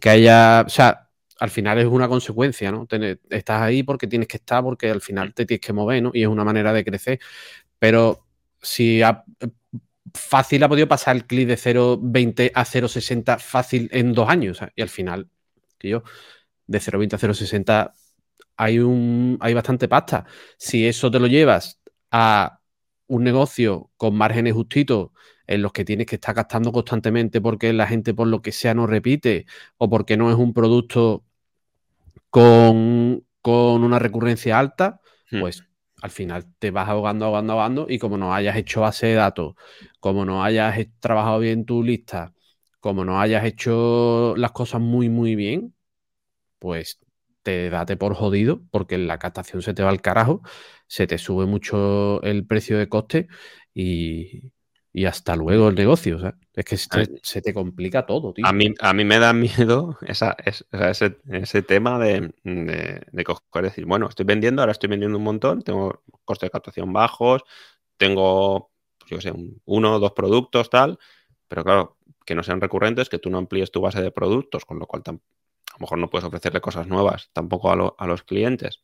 [0.00, 0.64] que haya...
[0.66, 2.86] O sea, al final es una consecuencia, ¿no?
[3.28, 6.10] estás ahí porque tienes que estar, porque al final te tienes que mover, ¿no?
[6.14, 7.20] Y es una manera de crecer.
[7.78, 8.26] Pero
[8.60, 9.02] si
[10.14, 14.60] fácil ha podido pasar el clic de 0.20 a 0.60 fácil en dos años.
[14.76, 15.28] Y al final,
[15.78, 16.04] que yo,
[16.66, 17.92] de 0.20 a 0.60
[18.56, 20.24] hay, un, hay bastante pasta.
[20.56, 21.81] Si eso te lo llevas
[22.12, 22.60] a
[23.08, 25.10] un negocio con márgenes justitos
[25.46, 28.74] en los que tienes que estar gastando constantemente porque la gente por lo que sea
[28.74, 29.46] no repite
[29.78, 31.24] o porque no es un producto
[32.30, 35.40] con, con una recurrencia alta, hmm.
[35.40, 35.64] pues
[36.00, 39.54] al final te vas ahogando, ahogando, ahogando y como no hayas hecho base de datos,
[40.00, 42.34] como no hayas trabajado bien tu lista,
[42.80, 45.74] como no hayas hecho las cosas muy, muy bien,
[46.58, 47.01] pues
[47.42, 50.42] te date por jodido porque la captación se te va al carajo,
[50.86, 53.28] se te sube mucho el precio de coste
[53.74, 54.52] y,
[54.92, 56.34] y hasta luego el negocio.
[56.52, 58.46] Es que se te, complica todo, tío.
[58.46, 64.08] A mí, a mí me da miedo esa, ese, tema de, de, coger, decir, bueno,
[64.08, 67.42] estoy vendiendo, ahora estoy vendiendo un montón, tengo costes de captación bajos,
[67.96, 69.32] tengo, pues yo sé,
[69.64, 70.98] uno o dos productos, tal,
[71.48, 74.78] pero claro, que no sean recurrentes, que tú no amplíes tu base de productos, con
[74.78, 75.02] lo cual
[75.72, 78.82] a lo mejor no puedes ofrecerle cosas nuevas tampoco a, a los clientes.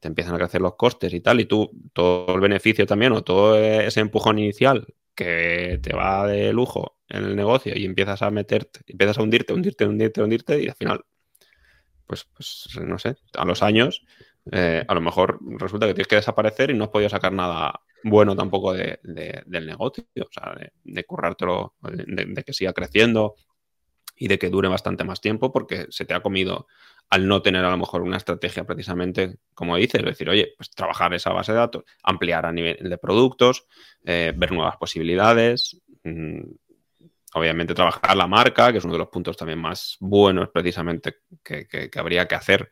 [0.00, 3.22] Te empiezan a crecer los costes y tal, y tú todo el beneficio también o
[3.22, 8.30] todo ese empujón inicial que te va de lujo en el negocio y empiezas a
[8.30, 11.04] meterte, empiezas a hundirte, hundirte, hundirte, hundirte y al final,
[12.06, 14.04] pues, pues no sé, a los años,
[14.50, 17.80] eh, a lo mejor resulta que tienes que desaparecer y no has podido sacar nada
[18.02, 23.36] bueno tampoco de, del negocio, o sea, de, currártelo, de, que siga creciendo
[24.22, 26.68] y de que dure bastante más tiempo porque se te ha comido
[27.10, 30.70] al no tener a lo mejor una estrategia precisamente, como dices, es decir, oye, pues
[30.70, 33.66] trabajar esa base de datos, ampliar a nivel de productos,
[34.04, 36.40] eh, ver nuevas posibilidades, mm,
[37.34, 41.90] obviamente trabajar la marca, que es uno de los puntos también más buenos precisamente que,
[41.96, 42.70] habría que hacer,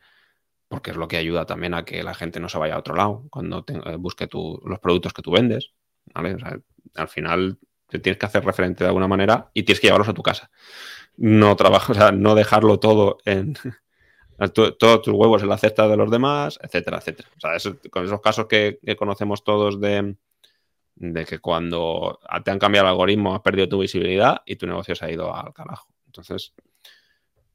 [0.68, 2.94] porque es lo que ayuda también a que la gente no se vaya a otro
[2.94, 5.72] lado cuando eh, busque los productos que tú vendes.
[6.14, 7.58] al final
[7.90, 10.50] te tienes que hacer referente de alguna manera y tienes que llevarlos a tu casa.
[11.22, 13.54] No trabajar, o sea, no dejarlo todo en,
[14.54, 17.28] todos tus huevos en la cesta de los demás, etcétera, etcétera.
[17.36, 20.16] O sea, con esos casos que, conocemos todos de,
[20.96, 24.94] de, que cuando te han cambiado el algoritmo has perdido tu visibilidad y tu negocio
[24.94, 25.92] se ha ido al carajo.
[26.06, 26.54] Entonces,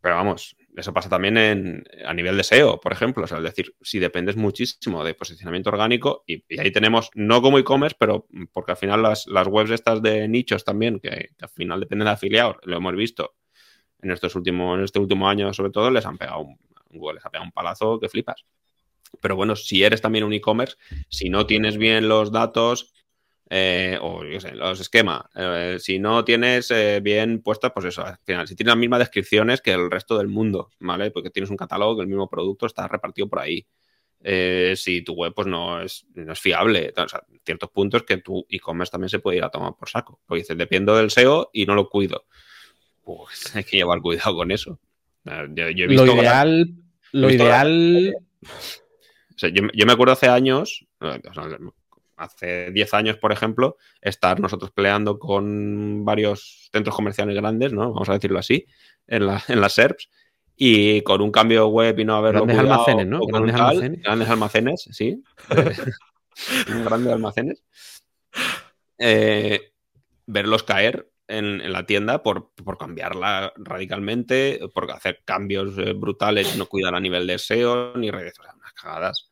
[0.05, 3.23] pero vamos, eso pasa también en, a nivel de SEO, por ejemplo.
[3.23, 7.57] O sea, es decir, si dependes muchísimo de posicionamiento orgánico, y, ahí tenemos, no como
[7.57, 12.05] e-commerce, pero porque al final las, webs estas de nichos también, que, al final dependen
[12.05, 13.33] de afiliados, lo hemos visto
[14.05, 16.57] en estos últimos, en este último año sobre todo, les han pegado un,
[16.89, 18.45] Google les ha pegado un palazo que flipas.
[19.21, 20.77] Pero bueno, si eres también un e-commerce,
[21.09, 22.93] si no tienes bien los datos
[23.49, 28.47] eh, o los esquemas, eh, si no tienes eh, bien puestas, pues eso, al final,
[28.47, 31.11] si tienes las mismas descripciones que el resto del mundo, ¿vale?
[31.11, 33.65] Porque tienes un catálogo el mismo producto está repartido por ahí.
[34.75, 38.45] si tu web pues no es, no es fiable, o sea, ciertos puntos que tu
[38.49, 40.19] e-commerce también se puede ir a tomar por saco.
[40.25, 42.25] Porque dices, dependo del SEO y no lo cuido.
[43.05, 44.79] Pues hay que llevar cuidado con eso.
[45.23, 46.75] Yo, he visto lo ideal,
[47.13, 48.13] lo ideal.
[49.39, 50.85] yo, me acuerdo hace años,
[52.15, 57.91] hace 10 años, por ejemplo, estar nosotros peleando con varios centros comerciales grandes, ¿no?
[57.91, 58.67] Vamos a decirlo así,
[59.07, 60.09] en, las SERPs,
[60.55, 63.19] y con un cambio web y no haberlo Grandes almacenes, ¿no?
[63.25, 64.01] Grandes almacenes.
[64.03, 65.23] Grandes almacenes, sí.
[66.85, 67.63] grandes almacenes.
[68.99, 69.71] Eh,
[70.27, 76.95] verlos caer en, la tienda por, cambiarla radicalmente, por hacer cambios eh, brutales, no cuidar
[76.95, 79.29] a nivel de SEO ni redes, o sea, unas cagadas.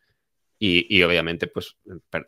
[0.66, 1.76] Y, obviamente, pues,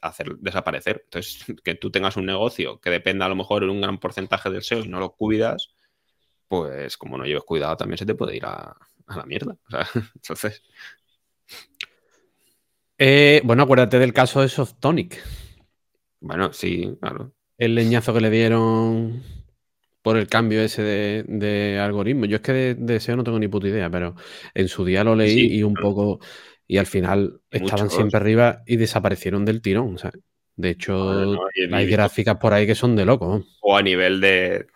[0.01, 1.03] hacer desaparecer.
[1.05, 4.49] Entonces, que tú tengas un negocio que dependa a lo mejor en un gran porcentaje
[4.49, 5.73] del SEO y no lo cuidas,
[6.49, 8.75] pues como no lleves cuidado, también se te puede ir a,
[9.07, 9.53] la mierda.
[9.53, 10.63] O sea, entonces.
[12.97, 15.21] Eh, bueno, acuérdate del caso de Softonic.
[16.19, 17.31] Bueno, sí, claro.
[17.57, 19.23] El leñazo que le dieron
[20.05, 20.83] por el cambio ese
[21.27, 22.25] de, algoritmo.
[22.27, 24.13] Yo es que de, SEO no tengo ni puta idea, pero
[24.53, 26.19] en su día lo leí y un poco.
[26.67, 29.97] Y al final estaban siempre arriba y desaparecieron del tirón.
[30.57, 31.39] de hecho,
[31.71, 33.45] hay gráficas por ahí que son de loco.
[33.61, 34.67] O a nivel de,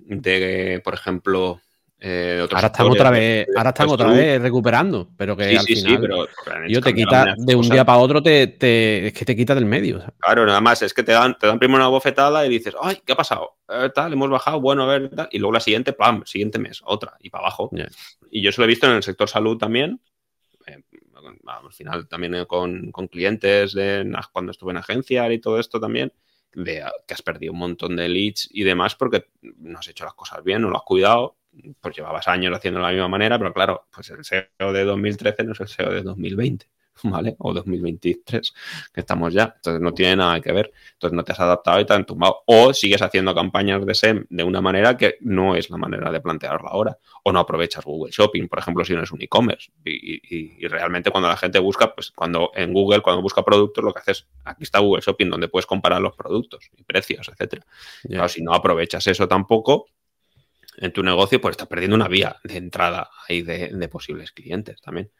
[0.00, 1.60] de por ejemplo,
[2.04, 6.26] Eh, ahora están otra vez, ahora están otra vez recuperando, pero que al final pero,
[6.66, 10.02] yo te quita de un día para otro te, es que te quita del medio.
[10.18, 13.00] Claro, nada más es que te dan, te dan primero una bofetada y dices, ay,
[13.06, 13.58] ¿qué ha pasado?
[13.68, 15.28] Eh, tal, hemos bajado, bueno, a ver, tal.
[15.30, 17.70] y luego la siguiente, pam, siguiente mes, otra, y para abajo.
[18.32, 20.00] Y yo eso lo he visto en el sector salud también.
[20.66, 20.82] Eh,
[21.46, 26.12] al final también con, con clientes de, cuando estuve en agencia y todo esto también
[26.52, 30.14] de que has perdido un montón de leads y demás porque no has hecho las
[30.14, 31.36] cosas bien, no lo has cuidado
[31.80, 35.44] pues llevabas años haciendo de la misma manera, pero claro, pues el SEO de 2013
[35.44, 36.66] no es el SEO de 2020,
[37.04, 37.36] ¿vale?
[37.38, 38.54] O 2023,
[38.92, 39.54] que estamos ya.
[39.56, 40.72] Entonces no tiene nada que ver.
[40.94, 42.42] Entonces no te has adaptado y te han tumbado.
[42.46, 46.20] O sigues haciendo campañas de SEM de una manera que no es la manera de
[46.20, 46.98] plantearla ahora.
[47.24, 49.70] O no aprovechas Google Shopping, por ejemplo, si no es un e-commerce.
[49.84, 54.00] Y, realmente cuando la gente busca, pues cuando en Google, cuando busca productos, lo que
[54.00, 57.66] haces, aquí está Google Shopping, donde puedes comparar los productos y precios, etcétera.
[58.02, 59.86] Claro, si no aprovechas eso tampoco,
[60.76, 65.10] en tu negocio, pues estás perdiendo una vía de entrada ahí de, posibles clientes también.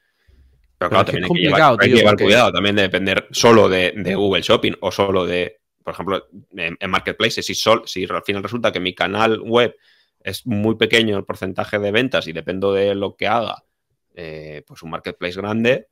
[0.79, 4.91] Pero claro, también hay que llevar, cuidado, también de depender solo de, Google Shopping o
[4.91, 7.47] solo de, por ejemplo, en, Marketplaces.
[7.47, 9.77] Si, sol, si al final resulta que mi canal web
[10.21, 13.63] es muy pequeño el porcentaje de ventas y dependo de lo que haga,
[14.15, 15.89] eh, pues un marketplace grande,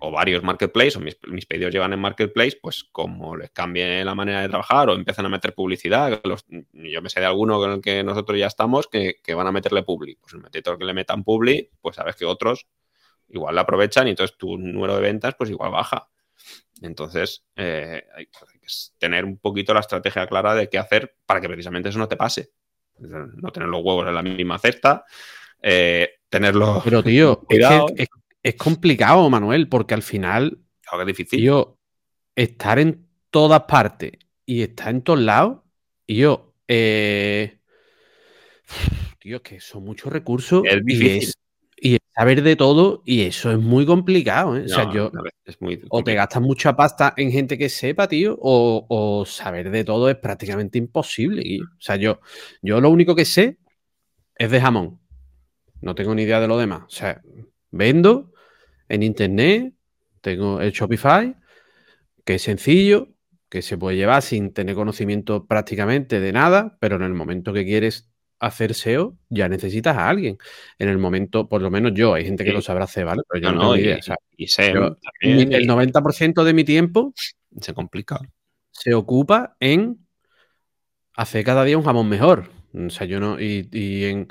[0.00, 4.40] o varios marketplaces, o mis, pedidos llevan en marketplace, pues como les cambie la manera
[4.40, 6.20] de trabajar o empiezan a meter publicidad,
[6.72, 9.82] yo me sé de alguno con el que nosotros ya estamos que, van a meterle
[9.82, 10.16] publi.
[10.16, 12.66] Pues el metedor que le metan publi, pues sabes que otros
[13.28, 16.08] igual la aprovechan y entonces tu número de ventas pues igual baja.
[16.80, 18.66] Entonces eh, hay, que
[18.98, 22.16] tener un poquito la estrategia clara de qué hacer para que precisamente eso no te
[22.16, 22.52] pase.
[22.98, 25.04] No tener los huevos en la misma cesta,
[25.62, 26.82] eh, tenerlo...
[26.84, 28.08] Pero tío, es
[28.56, 30.58] complicado, Manuel, porque al final.
[30.98, 31.40] es difícil.
[31.40, 31.78] Yo,
[32.34, 34.12] estar en todas partes
[34.46, 35.60] y estar en todos lados,
[36.06, 36.54] y yo.
[36.66, 37.58] Eh,
[39.18, 40.62] tío, es que son muchos recursos.
[40.64, 41.32] Es difícil.
[41.82, 44.56] Y, saber de todo, y eso es muy complicado.
[44.56, 44.64] ¿eh?
[44.64, 45.10] o sea, yo.
[45.88, 50.16] o te gastas mucha pasta en gente que sepa, tío, o, saber de todo es
[50.16, 51.42] prácticamente imposible.
[51.62, 52.20] O sea, yo,
[52.60, 53.58] yo lo único que sé
[54.36, 55.00] es de jamón.
[55.80, 56.82] No tengo ni idea de lo demás.
[56.86, 57.22] O sea,
[57.70, 58.29] vendo
[58.90, 59.72] en internet,
[60.20, 61.34] tengo el Shopify,
[62.24, 63.08] que es sencillo,
[63.48, 67.64] que se puede llevar sin tener conocimiento prácticamente de nada, pero en el momento que
[67.64, 70.38] quieres hacer SEO, ya necesitas a alguien.
[70.78, 73.22] En el momento, por lo menos yo, hay gente que lo sabrá hacer, ¿vale?
[73.28, 73.98] Pero yo no, tengo idea.
[74.36, 77.12] Y, SEO el 90% de mi tiempo
[77.60, 78.18] se complica.
[78.70, 80.06] Se ocupa en
[81.14, 82.50] hacer cada día un jamón mejor.
[82.72, 83.38] O sea, yo no.
[83.40, 84.28] y en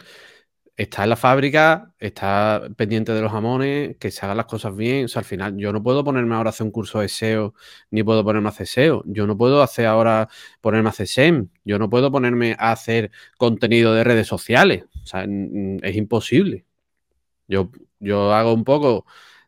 [0.80, 5.06] está en la fábrica, está pendiente de los jamones, que se hagan las cosas bien.
[5.06, 7.54] O sea, al final, yo no puedo ponerme ahora a hacer un curso de SEO,
[7.92, 9.04] ni puedo ponerme a hacer SEO.
[9.06, 10.30] Yo no puedo hacer ahora
[10.62, 11.50] ponerme a hacer SEM.
[11.66, 14.86] Yo no puedo ponerme a hacer contenido de redes sociales.
[15.04, 15.26] O sea,
[15.82, 16.66] es imposible.
[17.50, 19.06] Yo, yo hago un poco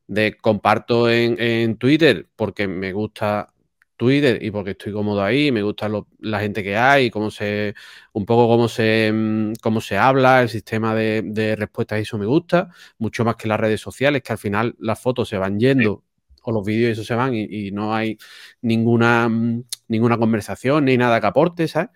[0.07, 3.53] de comparto en, en Twitter porque me gusta
[4.01, 5.87] Twitter y porque estoy cómodo ahí, me gusta
[6.21, 7.75] la gente que hay, cómo se,
[8.13, 12.69] un poco cómo se, mm, cómo se habla, el sistema de, respuestas, eso me gusta,
[12.97, 16.03] mucho más que las redes sociales, que al final las fotos se van yendo
[16.41, 18.17] o los vídeos eso se van y, no hay
[18.63, 21.91] ninguna, mm, ninguna conversación ni nada que aporte, ¿sabes?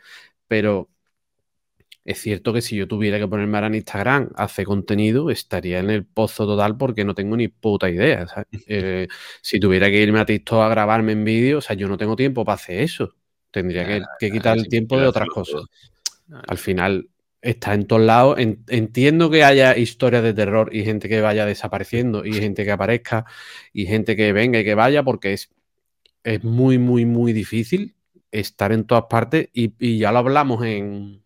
[0.48, 0.92] Pero
[2.06, 5.80] es cierto que si yo tuviera que ponerme ahora en Instagram a hacer contenido, estaría
[5.80, 8.28] en el pozo total porque no tengo ni puta idea.
[8.68, 9.08] Eh,
[9.42, 12.16] si tuviera que irme a TikTok a grabarme en vídeo, o sea, yo no tengo
[12.16, 13.16] tiempo para hacer eso.
[13.52, 15.64] Tendría que, quitar el tiempo de otras cosas.
[16.48, 17.10] Al final
[17.42, 18.38] está en todos lados.
[18.40, 23.26] entiendo que haya historias de terror y gente que vaya desapareciendo y gente que aparezca
[23.74, 25.52] y gente que venga y que vaya porque es,
[26.24, 27.96] es muy, muy, muy difícil
[28.32, 31.25] estar en todas partes y ya lo hablamos en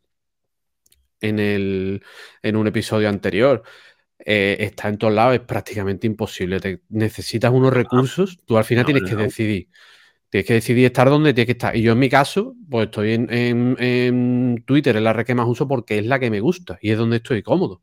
[1.21, 2.03] en, el,
[2.41, 3.63] en un episodio anterior.
[4.19, 6.59] Eh, está en todos lados, es prácticamente imposible.
[6.59, 9.69] Te, necesitas unos recursos, tú al final tienes que decidir.
[10.29, 11.75] Tienes que decidir estar donde tienes que estar.
[11.75, 13.27] Y yo en mi caso, pues estoy en,
[13.79, 16.91] en, Twitter, es la red que más uso porque es la que me gusta y
[16.91, 17.81] es donde estoy cómodo.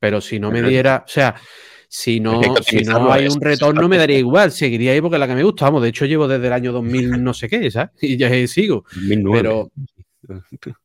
[0.00, 1.36] Pero si no me diera, o sea,
[1.88, 4.50] si no, si no hay un retorno, me daría igual.
[4.50, 5.66] Seguiría ahí porque es la que me gusta.
[5.66, 7.90] Vamos, de hecho, llevo desde el año 2000 no sé qué, ¿sabes?
[8.02, 8.84] Y ya sigo.
[9.32, 9.70] Pero,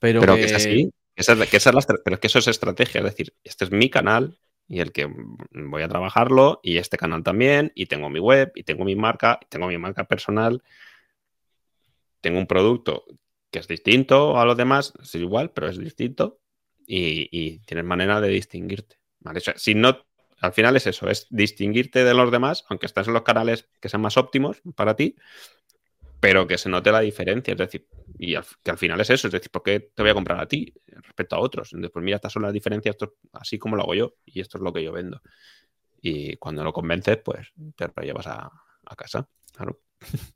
[0.00, 0.44] pero, que...
[0.44, 0.92] es así.
[1.14, 3.00] pero es que eso es estrategia.
[3.00, 5.08] Es decir, este es mi canal y el que
[5.52, 9.38] voy a trabajarlo y este canal también y tengo mi web y tengo mi marca
[9.42, 10.62] y tengo mi marca personal.
[12.20, 13.04] Tengo un producto
[13.50, 16.40] que es distinto a los demás, es igual, pero es distinto
[16.86, 18.96] y, tienes manera de distinguirte.
[19.56, 20.06] si no,
[20.40, 23.88] al final es eso, es distinguirte de los demás, aunque estás en los canales que
[23.88, 25.16] sean más óptimos para ti,
[26.20, 27.52] pero que se note la diferencia.
[27.52, 30.14] Es decir, y que al final es eso, es decir, ¿por qué te voy a
[30.14, 31.72] comprar a ti respecto a otros?
[31.72, 34.58] Entonces, pues mira, estas son las diferencias, esto, así como lo hago yo, y esto
[34.58, 35.22] es lo que yo vendo.
[36.02, 38.50] Y cuando lo convences, pues te lo llevas a,
[38.96, 39.28] casa.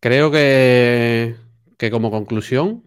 [0.00, 1.34] Creo que,
[1.76, 2.84] que como conclusión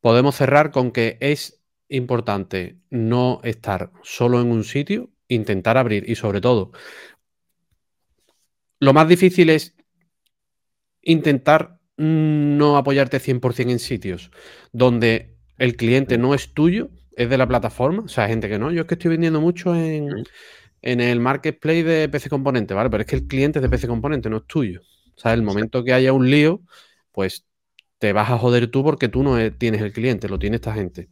[0.00, 6.14] podemos cerrar con que es importante no estar solo en un sitio, intentar abrir y
[6.14, 6.72] sobre todo,
[8.78, 9.74] lo más difícil es
[11.04, 14.30] intentar no apoyarte 100% en sitios
[14.72, 18.72] donde el cliente no es tuyo, es de la plataforma, o sea, gente que no,
[18.72, 20.10] yo es que estoy vendiendo mucho en,
[20.82, 22.90] en el marketplace de PC Componente, ¿vale?
[22.90, 24.82] Pero es que el cliente es de PC Componente, no es tuyo.
[25.16, 26.62] O sea, el momento que haya un lío,
[27.12, 27.46] pues
[27.98, 31.08] te vas a joder tú porque tú no tienes el cliente, lo tiene esta gente.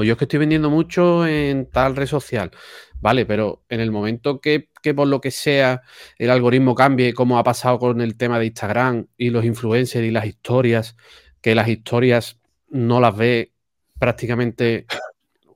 [0.00, 2.50] O yo es que estoy vendiendo mucho en tal red social.
[3.00, 5.82] Vale, pero en el momento que, por lo que sea
[6.18, 10.10] el algoritmo cambie, como ha pasado con el tema de Instagram y los influencers y
[10.10, 10.96] las historias,
[11.40, 13.52] que las historias no las ve
[13.98, 14.86] prácticamente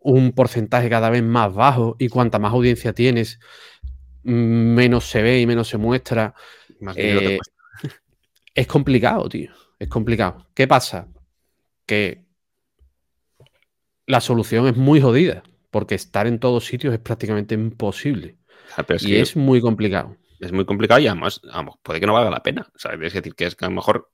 [0.00, 3.40] un porcentaje cada vez más bajo y cuanta más audiencia tienes,
[4.22, 6.34] menos se ve y menos se muestra.
[6.96, 7.38] Eh,
[8.54, 9.50] es complicado, tío.
[9.78, 10.46] Es complicado.
[10.54, 11.08] ¿Qué pasa?
[11.86, 12.23] Que
[14.06, 18.36] la solución es muy jodida, porque estar en todos sitios es prácticamente imposible.
[18.76, 20.16] Ah, y es muy complicado.
[20.40, 22.70] Es muy complicado y además, vamos, puede que no valga la pena.
[22.74, 24.10] es decir, que es que a lo mejor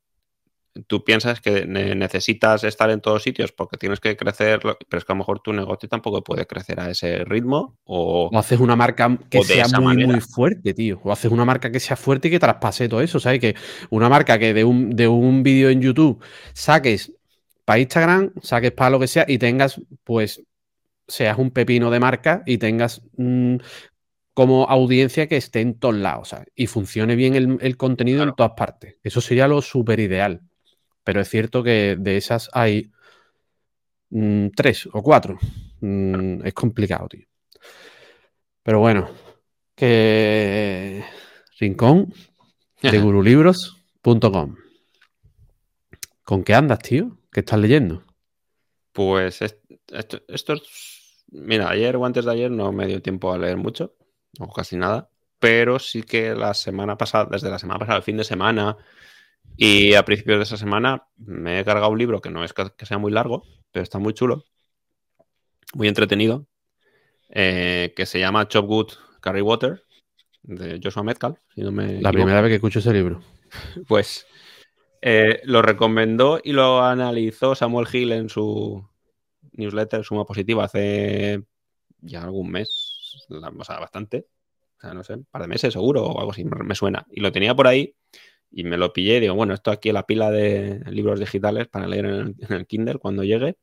[0.87, 5.13] tú piensas que necesitas estar en todos sitios porque tienes que crecer, pero es que
[5.13, 7.79] a lo mejor tu negocio tampoco puede crecer a ese ritmo.
[7.85, 11.01] O, haces una marca que sea muy, muy fuerte, tío.
[11.03, 13.19] O haces una marca que sea fuerte y que traspase todo eso.
[13.19, 13.41] ¿Sabes?
[13.41, 13.57] Que
[13.91, 16.23] una marca que de un, de un vídeo en YouTube
[16.53, 17.13] saques
[17.71, 20.43] para Instagram, saques para lo que sea y tengas, pues,
[21.07, 23.59] seas un pepino de marca y tengas mm,
[24.35, 28.97] como audiencia que esté en todos lados y funcione bien el, contenido en todas partes.
[29.05, 30.41] Eso sería lo súper ideal.
[31.05, 32.91] Pero es cierto que de esas hay
[34.09, 35.39] mm, tres o cuatro.
[35.79, 37.29] Mm, es complicado, tío.
[38.65, 39.11] Pero bueno,
[39.77, 41.05] que
[41.61, 42.13] Rincón
[42.83, 44.57] de gurulibros.com.
[46.25, 47.20] ¿Con qué andas, tío?
[47.33, 48.03] ¿Qué estás leyendo?
[48.93, 50.55] Pues esto, esto,
[51.33, 53.95] Mira, ayer o antes de ayer no me dio tiempo a leer mucho,
[54.41, 58.17] o casi nada, pero sí que la semana pasada, desde la semana pasada, el fin
[58.17, 58.77] de semana,
[59.57, 62.87] y a principios de esa semana me he cargado un libro que no es que
[62.87, 64.45] sea muy largo, pero está muy chulo,
[65.75, 66.49] muy entretenido,
[67.29, 69.85] eh, que se llama Chop Good Carry Water,
[70.43, 71.39] de Joshua Metcalf.
[71.55, 73.23] la primera vez que escucho ese libro.
[73.89, 74.27] Pues
[75.03, 78.87] eh, lo recomendó y lo analizó Samuel Hill en su
[79.53, 81.43] newsletter Suma Positiva hace
[82.01, 84.27] ya algún mes, o sea, bastante,
[84.79, 87.07] o sea, no sé, un par de meses seguro o algo así, me suena.
[87.11, 87.95] Y lo tenía por ahí
[88.51, 91.87] y me lo pillé digo, bueno, esto aquí en la pila de libros digitales para
[91.87, 93.57] leer en el, Kindle cuando llegue.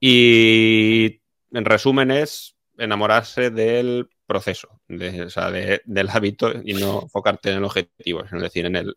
[0.00, 1.20] Y
[1.52, 7.64] en resumen es enamorarse del proceso, o sea, del hábito y no enfocarte en el
[7.64, 8.96] objetivo, es decir, en el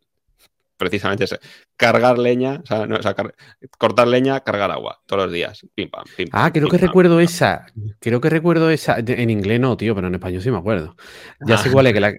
[0.82, 1.40] precisamente es
[1.78, 2.98] cargar leña, o sea, no,
[3.78, 5.62] cortar leña, cargar agua todos los días.
[5.76, 7.68] Pim, pam, pim, ah, creo que recuerdo esa.
[8.00, 8.98] Creo que recuerdo esa.
[8.98, 10.96] En inglés no, tío, pero en español sí me acuerdo.
[11.46, 11.72] Ya sé ah.
[11.72, 12.14] cuál es que la,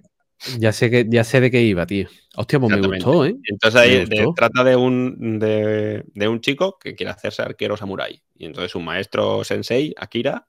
[0.57, 2.07] ya sé que ya sé de qué iba, tío.
[2.37, 3.35] Hostia, pues me gustó, ¿eh?
[3.43, 8.21] Entonces ahí trata de un, de, un chico que quiere hacerse arquero samurai.
[8.37, 10.47] Y entonces su maestro sensei, Akira,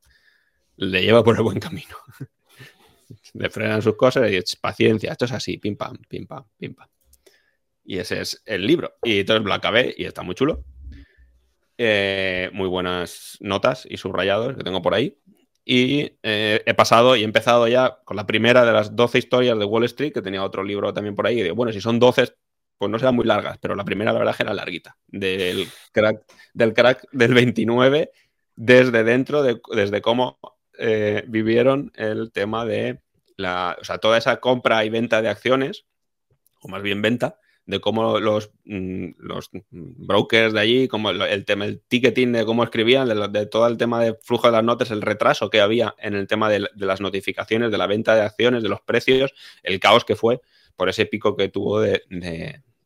[0.77, 1.97] le lleva por el buen camino.
[3.35, 6.75] le frenan sus cosas y dice, paciencia, esto es así, pim pam, pim pam, pim
[6.75, 6.89] pam.
[7.85, 8.95] Y ese es el libro.
[9.03, 10.65] Y entonces lo acabé y está muy chulo.
[11.77, 15.19] Eh, muy buenas notas y subrayados que tengo por ahí.
[15.65, 19.59] Y eh, he pasado y he empezado ya con la primera de las 12 historias
[19.59, 21.41] de Wall Street, que tenía otro libro también por ahí.
[21.41, 22.35] Y digo, bueno, si son 12,
[22.79, 24.97] pues no serán muy largas, pero la primera la verdad era larguita.
[25.09, 28.11] Del crack del, crack del 29,
[28.57, 30.39] desde dentro, de, desde cómo
[30.79, 33.01] eh, vivieron el tema de
[33.37, 35.87] la, o sea, toda esa compra y venta de acciones,
[36.61, 41.65] o más bien venta, de cómo los, mm, los brokers de allí, como el, tema,
[41.65, 45.03] el ticketing de cómo escribían, de, todo el tema de flujo de las notas, el
[45.03, 48.69] retraso que había en el tema de, las notificaciones, de la venta de acciones, de
[48.69, 50.41] los precios, el caos que fue
[50.77, 52.03] por ese pico que tuvo de,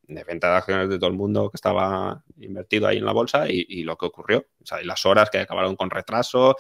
[0.07, 3.83] venta de acciones de todo el mundo que estaba invertido ahí en la bolsa y,
[3.83, 4.47] lo que ocurrió.
[4.63, 6.57] O sea, y las horas que acabaron con retraso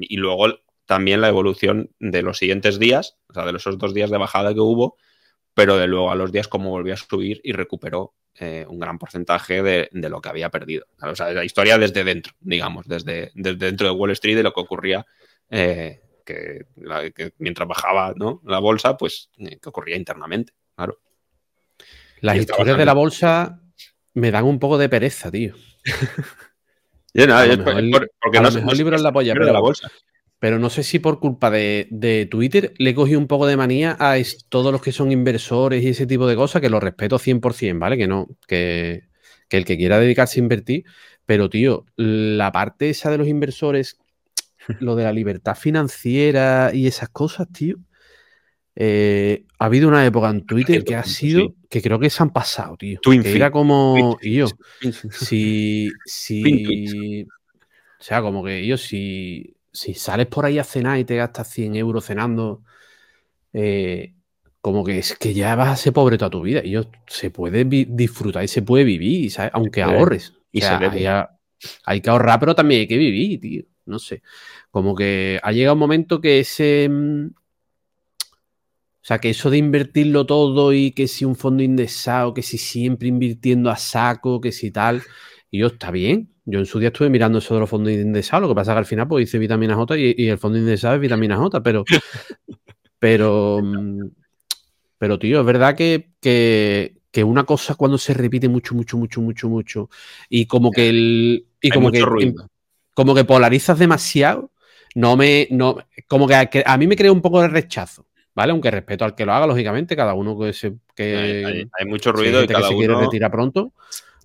[0.00, 0.46] y luego
[0.84, 4.52] también la evolución de los siguientes días, o sea, de esos dos días de bajada
[4.52, 4.96] que hubo,
[5.54, 8.98] pero de luego a los días como volvió a subir y recuperó eh, un gran
[8.98, 10.86] porcentaje de, lo que había perdido.
[11.02, 14.60] O sea, la historia desde dentro, digamos, desde, dentro de Wall Street de lo que
[14.60, 15.04] ocurría,
[15.50, 16.66] eh, que,
[17.38, 20.98] mientras bajaba la bolsa, pues, eh, que ocurría internamente, claro.
[22.20, 23.60] Las historias de la bolsa
[24.14, 25.54] me dan un poco de pereza, tío.
[27.14, 29.60] Yo no, mejor- por- porque a no mejor no libro es la polla, pero- la
[29.60, 29.90] bolsa.
[30.40, 33.58] Pero no sé si por culpa de, de Twitter le he cogido un poco de
[33.58, 36.80] manía a es- todos los que son inversores y ese tipo de cosas, que lo
[36.80, 37.98] respeto 100%, ¿vale?
[37.98, 39.04] Que no, que,
[39.48, 40.84] que el que quiera dedicarse a invertir,
[41.26, 43.98] pero tío, la parte esa de los inversores,
[44.80, 47.78] lo de la libertad financiera y esas cosas, tío,
[48.76, 52.30] eh, ha habido una época en Twitter que ha sido, que creo que se han
[52.32, 53.00] pasado, tío.
[53.02, 54.58] Twin Que era como, y yo,
[55.10, 61.04] si, si, o sea, como que yo, si, si sales por ahí a cenar y
[61.04, 62.62] te gastas 100 euros cenando,
[63.52, 64.14] eh,
[64.60, 66.62] como que es que ya vas a ser pobre toda tu vida.
[66.64, 69.52] Y yo, se puede disfrutar y se puede vivir, ¿sabes?
[69.54, 70.32] Aunque ahorres.
[70.32, 70.90] O Y se sea, debe.
[70.92, 71.30] hay, a-
[71.84, 73.64] hay que ahorrar, pero también hay que vivir, tío.
[73.86, 74.22] No sé.
[74.70, 76.88] Como que ha llegado un momento que ese.
[76.90, 77.28] mm,
[79.02, 82.58] O sea, que eso de invertirlo todo y que si un fondo indexado, que si
[82.58, 85.02] siempre invirtiendo a saco, que si tal.
[85.50, 86.34] Y yo, está bien.
[86.50, 88.42] Yo en su día estuve mirando eso de los fondos indexados.
[88.42, 90.58] Lo que pasa es que al final pues hice vitamina J y, y el fondo
[90.58, 91.84] indexado es vitamina J, pero.
[92.98, 93.60] pero.
[93.62, 94.08] mm,
[94.98, 99.20] Pero, tío, es verdad que, que, que una cosa cuando se repite mucho, mucho, mucho,
[99.22, 99.90] mucho, mucho.
[100.28, 101.46] Y como que el.
[101.62, 102.48] Y como que ruido.
[102.94, 104.50] como que polarizas demasiado,
[104.94, 105.76] no me, no,
[106.08, 108.52] como que a, que a mí me crea un poco de rechazo, ¿vale?
[108.52, 111.86] Aunque respeto al que lo haga, lógicamente, cada uno que se, que, Hay, hay- hay
[111.86, 112.78] mucho si ruido y gente que cada se uno.
[112.86, 113.72] quiere retirar pronto,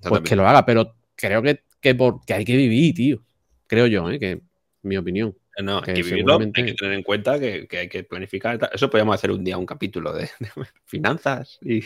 [0.07, 3.21] pues que lo haga, pero creo que, que, por- que hay que vivir, tío.
[3.67, 4.19] Creo yo, ¿eh?
[4.19, 4.41] que
[4.81, 5.35] mi opinión.
[5.63, 8.03] No, que hay que vivirlo, seguramente- hay que tener en cuenta que, que hay que
[8.03, 8.59] planificar.
[8.73, 10.49] Eso podríamos hacer un día un capítulo de, de
[10.85, 11.57] finanzas.
[11.61, 11.79] Y,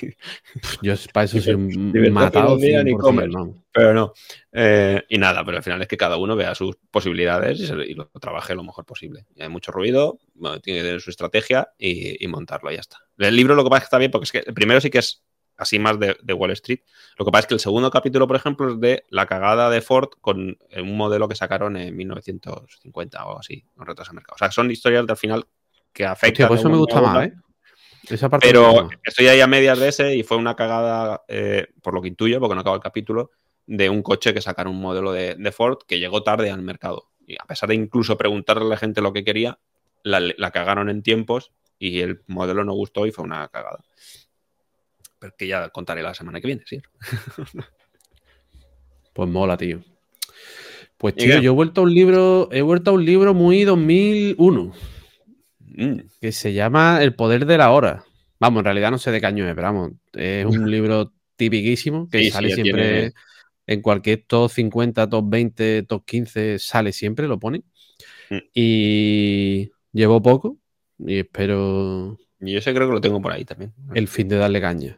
[0.82, 3.30] Yo para eso soy un matado ni 100%, comer.
[3.30, 3.58] vamos.
[3.72, 4.14] pero no.
[4.54, 7.86] Eh, y nada, pero al final es que cada uno vea sus posibilidades y, se-
[7.86, 9.26] y lo trabaje lo mejor posible.
[9.36, 12.82] Y hay mucho ruido, bueno, tiene que tener su estrategia y, y montarlo y ya
[12.82, 12.98] está.
[13.18, 14.90] El libro lo que pasa es que está bien porque es que el primero sí
[14.90, 15.22] que es
[15.60, 16.80] así más de, de Wall Street.
[17.18, 19.82] Lo que pasa es que el segundo capítulo, por ejemplo, es de la cagada de
[19.82, 24.36] Ford con eh, un modelo que sacaron en 1950 o así, con retraso de mercado.
[24.36, 25.46] O sea, son historias de al final
[25.94, 26.46] que afectan.
[26.46, 27.28] Hostia, pues eso me gusta más.
[27.28, 27.34] ¿eh?
[28.10, 29.00] Esa parte me gusta Pero más.
[29.04, 32.40] estoy ahí a medias de ese y fue una cagada, eh, por lo que intuyo,
[32.40, 33.32] porque no acaba el capítulo,
[33.68, 37.10] de un coche que sacaron un modelo de, de Ford que llegó tarde al mercado.
[37.28, 39.60] Y a pesar de incluso preguntarle a la gente lo que quería,
[40.04, 43.84] la, la cagaron en tiempos y el modelo no gustó y fue una cagada.
[45.38, 46.82] Que ya contaré la semana que viene, sí.
[49.14, 49.82] Pues mola, tío.
[50.98, 53.64] Pues ¿Y tío, yo he vuelto a un libro, he vuelto a un libro muy
[53.64, 54.74] 2001.
[55.60, 58.04] Mm, que se llama El poder de la hora.
[58.40, 62.08] Vamos, en realidad no sé de qué año es, pero vamos, es un libro tipiquísimo
[62.10, 63.14] que Sí, sale siempre tiene-
[63.68, 67.64] en cualquier top 50, top 20, top 15, sale siempre, lo pone.
[68.30, 68.38] Mm.
[68.54, 70.58] Y llevo poco
[70.98, 73.74] y espero Y yo ese creo que lo tengo por ahí también.
[73.96, 74.98] el fin de darle caña.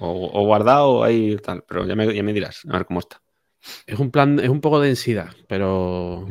[0.00, 3.20] O, o guardado ahí tal, pero ya me, ya me dirás, a ver cómo está.
[3.86, 6.26] Es un plan, es un poco de densidad, pero,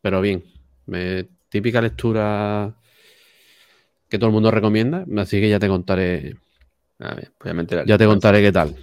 [0.00, 0.44] pero bien.
[0.86, 2.74] Me- típica lectura
[4.08, 6.36] que todo el mundo recomienda, así que ya te contaré,
[7.00, 7.88] A ver, pues ya me enteraré.
[7.88, 8.76] ya te contaré qué tal.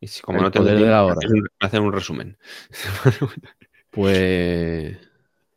[0.00, 1.20] Y si como el no tengo poder de tiempo, la me hora.
[1.60, 2.38] hacen un- resumen.
[3.90, 4.96] Pues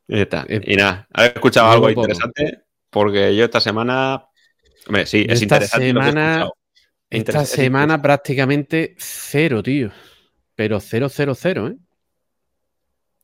[0.08, 0.46] Y, está.
[0.48, 2.02] Eh, Y nada, ¿has escuchado algo a poco.
[2.14, 2.64] interesante?
[2.90, 4.26] Porque yo esta semana.
[4.88, 5.88] Hombre, sí, Yo es esta interesante.
[5.88, 6.50] semana-.
[7.10, 9.92] Esta semana prácticamente cero, tío.
[10.56, 11.78] Pero cero, cero, cero, ¿eh?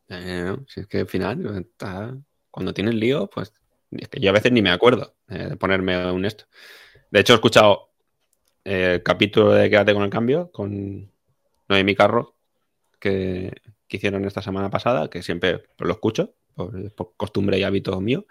[0.10, 2.16] Eh, no, si es que al final, está-
[2.52, 3.52] cuando tienes lío, pues.
[3.92, 6.46] Es que yo a veces ni me acuerdo eh, de ponerme un esto.
[7.12, 7.90] De hecho, he escuchado
[8.64, 11.12] eh, el capítulo de Quédate con el cambio con
[11.70, 12.36] Noemi Carro
[13.00, 13.52] que,
[13.88, 18.26] que hicieron esta semana pasada, que siempre lo escucho, por, por costumbre y hábito mío.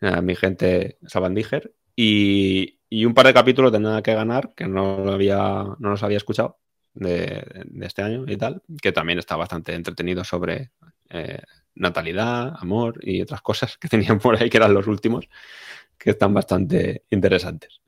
[0.00, 1.74] A mi gente Sabandíger.
[1.94, 5.88] Y, y un par de capítulos de Nada que ganar, que no, lo había, no
[5.88, 6.58] los había escuchado
[6.92, 10.72] de, de este año y tal, que también está bastante entretenido sobre
[11.08, 11.40] eh,
[11.74, 15.26] natalidad, amor y otras cosas que tenían por ahí, que eran los últimos,
[15.96, 17.80] que están bastante interesantes.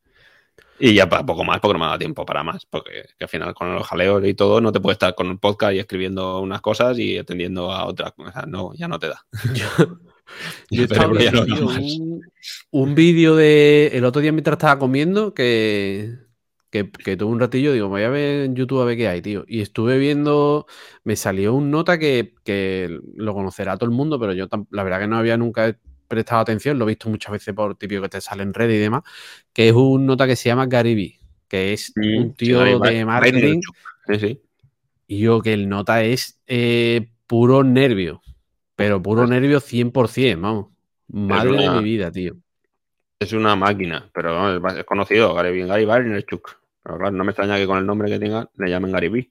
[0.78, 3.24] Y ya para poco más, porque no me ha dado tiempo para más, porque que
[3.24, 5.80] al final con los jaleos y todo no te puedes estar con un podcast y
[5.80, 8.46] escribiendo unas cosas y atendiendo a otras cosas.
[8.46, 9.26] No, ya no te da.
[10.70, 12.22] Yo estaba no un,
[12.70, 13.90] un vídeo de.
[13.92, 16.14] El otro día mientras estaba comiendo, que,
[16.70, 19.22] que, que tuve un ratillo, digo, voy a ver en YouTube a ver qué hay,
[19.22, 19.44] tío.
[19.46, 20.66] Y estuve viendo.
[21.04, 25.00] Me salió un nota que, que lo conocerá todo el mundo, pero yo la verdad
[25.00, 28.20] que no había nunca prestado atención, lo he visto muchas veces por típico que te
[28.20, 29.02] sale en red y demás,
[29.52, 32.94] que es un nota que se llama Gary Vee, que es Mm, un tío sí,
[32.94, 33.60] de marketing.
[34.18, 34.40] Sí.
[35.06, 38.22] Y yo que el nota es eh, puro nervio,
[38.76, 40.66] pero puro nervio 100%, vamos.
[41.08, 42.36] Madre una- de mi vida, tío.
[43.18, 46.58] Es una máquina, pero es conocido, Gary, Gary Vaynerchuk.
[46.82, 49.30] Pero claro, no me extraña que con el nombre que tenga le llamen Gary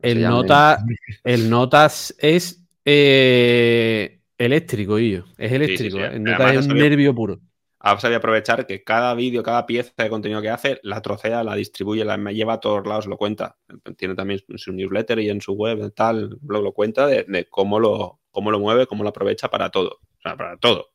[0.00, 0.78] El, nota,
[1.24, 5.98] el Notas es eh, eléctrico, y Es eléctrico.
[5.98, 6.10] ¿eh?
[6.14, 7.40] El Notas es un nervio puro.
[7.78, 11.54] Ahora sabía aprovechar que cada vídeo, cada pieza de contenido que hace, la trocea, la
[11.54, 13.56] distribuye, la me lleva a todos lados, lo cuenta.
[13.96, 18.18] Tiene también su newsletter y en su web, tal, blog lo cuenta de, cómo, lo,
[18.36, 20.00] cómo lo mueve, cómo lo aprovecha para todo.
[20.18, 20.90] O sea, para todo.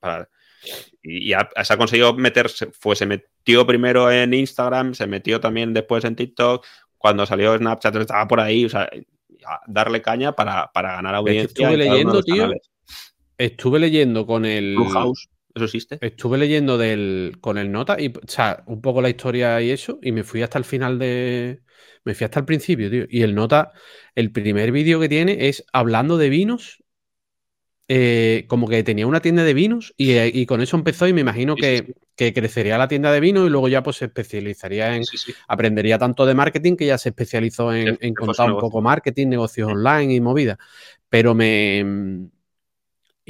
[1.02, 5.74] y, ya se ha conseguido meterse, fue, se metió primero en Instagram, se metió también
[5.74, 6.64] después en TikTok.
[7.00, 8.88] Cuando salió Snapchat estaba por ahí, o sea,
[9.66, 11.48] darle caña para, ganar audiencia.
[11.48, 12.52] Estuve leyendo, tío.
[13.40, 14.78] Estuve leyendo con el.
[14.94, 15.98] House ¿Eso existe?
[16.02, 20.00] Estuve leyendo del, con el nota y, o sea, un poco la historia y eso,
[20.02, 21.62] y me fui hasta el final de.
[22.04, 23.06] Me fui hasta el principio, tío.
[23.10, 23.74] Y el nota,
[24.16, 26.81] el primer vídeo que tiene es hablando de vinos.
[27.94, 31.58] Eh, como que tenía una tienda de vinos y, con eso empezó y me imagino
[31.58, 35.04] que, crecería la tienda de vinos y luego ya pues se especializaría en,
[35.50, 39.70] aprendería tanto de marketing que ya se especializó en, en contar un poco marketing, negocios
[39.70, 40.58] online y movida.
[41.10, 42.30] Pero me,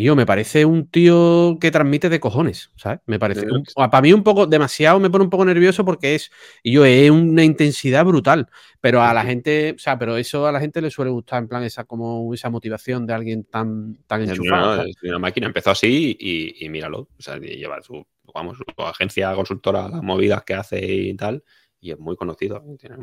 [0.02, 3.02] y yo, me parece un tío que transmite de cojones, ¿sabes?
[3.06, 3.46] Me parece.
[3.76, 6.32] para mí un poco, demasiado me pone un poco nervioso porque es,
[6.64, 8.50] y yo, es una intensidad brutal.
[8.80, 11.50] Pero a la gente, o sea, pero eso a la gente le suele gustar, en
[11.50, 14.84] plan, esa como esa motivación de alguien tan, tan enchufado.
[15.04, 17.02] una máquina empezó así y, míralo.
[17.20, 21.44] O sea, lleva su, vamos, su agencia consultora, las movidas que hace y tal,
[21.80, 22.64] y es muy conocido.
[22.80, 22.96] Tiene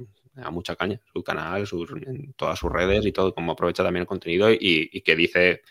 [0.50, 1.00] mucha caña.
[1.12, 1.64] Su canal,
[2.04, 5.62] en todas sus redes y todo, como aprovecha también el contenido y que dice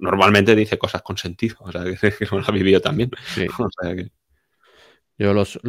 [0.00, 3.10] normalmente dice cosas con sentido, o sea, que, que lo ha vivido también.
[5.18, 5.60] Yo los,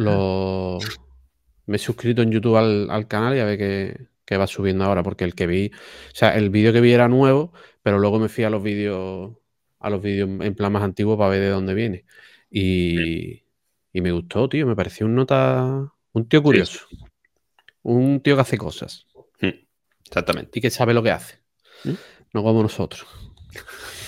[1.66, 5.24] me he suscrito en YouTube al, canal y a ver qué, va subiendo ahora, porque
[5.24, 7.52] el que vi, o sea, el vídeo que vi era nuevo,
[7.82, 9.32] pero luego me fui a los vídeos,
[9.78, 12.06] a los vídeos en plan más antiguo para ver de dónde viene.
[12.50, 13.42] Y,
[13.92, 16.86] me gustó, tío, me pareció un nota, un tío curioso.
[17.82, 19.06] Un tío que hace cosas.
[19.38, 19.50] Hmm,
[20.06, 20.58] exactamente.
[20.58, 21.40] Y que sabe lo que hace.
[21.84, 21.92] ¿Mm?
[22.32, 23.06] No como nosotros.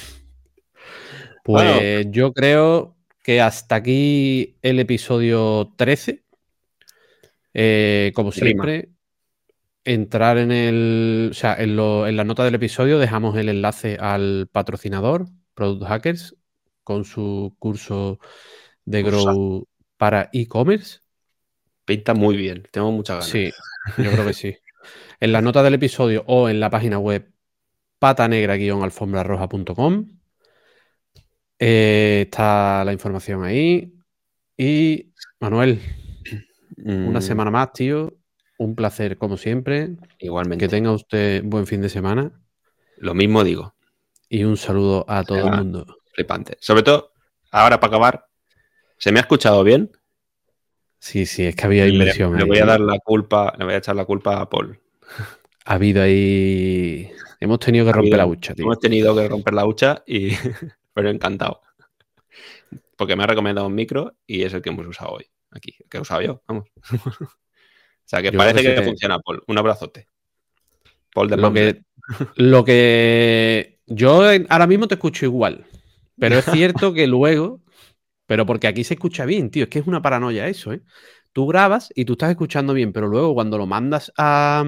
[1.45, 6.25] Pues yo creo que hasta aquí el episodio 13.
[7.53, 8.89] Eh, como siempre,
[9.85, 11.29] entrar en el.
[11.31, 16.35] O sea, en, la nota del episodio dejamos el enlace al patrocinador, Product Hackers,
[16.83, 18.19] con su curso
[18.87, 19.69] de Grow
[19.99, 21.01] para e-commerce.
[21.85, 23.29] Pinta muy bien, tengo mucha ganas.
[23.29, 23.51] Sí,
[23.99, 24.57] yo creo que sí.
[25.21, 27.31] En la nota del episodio o en la página web
[27.99, 30.24] patanegra-alfombrarroja.com
[31.59, 33.93] eh, está la información ahí.
[34.57, 35.81] Y Manuel,
[36.79, 37.23] una mm.
[37.23, 38.15] semana más, tío.
[38.59, 39.97] Un placer, como siempre.
[40.19, 40.65] Igualmente.
[40.65, 42.33] Que tenga usted buen fin de semana.
[42.99, 43.75] Lo mismo digo.
[44.29, 45.87] Y un saludo a todo el mundo.
[46.13, 46.57] Flipante.
[46.61, 47.13] Sobre todo,
[47.51, 48.27] ahora para acabar,
[48.97, 49.91] ¿se me ha escuchado bien?
[50.99, 52.37] Sí, sí, es que había inversión.
[52.37, 54.81] Le, voy a dar la culpa, le voy a echar la culpa a Paul.
[55.67, 57.11] Ha habido ahí.
[57.41, 58.65] Hemos tenido que romper la hucha, tío.
[58.65, 60.31] Hemos tenido que romper la hucha y
[60.95, 61.61] pero encantado.
[62.97, 65.27] Porque me ha recomendado un micro y es el que hemos usado hoy.
[65.51, 66.65] Aquí, que he usado yo, vamos.
[67.21, 67.29] o
[68.05, 69.43] sea que parece que, funciona, Paul.
[69.47, 70.09] Un abrazote.
[71.13, 71.83] Paul de lo que,
[72.37, 75.67] lo que yo ahora mismo te escucho igual.
[76.19, 77.61] Pero es cierto que luego,
[78.27, 79.65] pero porque aquí se escucha bien, tío.
[79.65, 80.83] Es que es una paranoia eso, ¿eh?
[81.33, 84.65] Tú grabas y tú estás escuchando bien, pero luego cuando lo mandas a,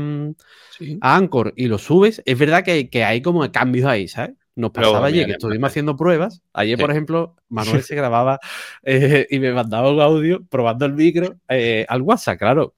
[1.00, 4.34] a Anchor y lo subes, es verdad que, que hay como cambios ahí, ¿sabes?
[4.56, 6.42] Nos pasaba ayer que estuvimos haciendo pruebas.
[6.54, 8.40] Ayer, por ejemplo, Manuel se grababa
[8.82, 12.74] eh, y me mandaba un audio probando el micro eh, al WhatsApp, claro.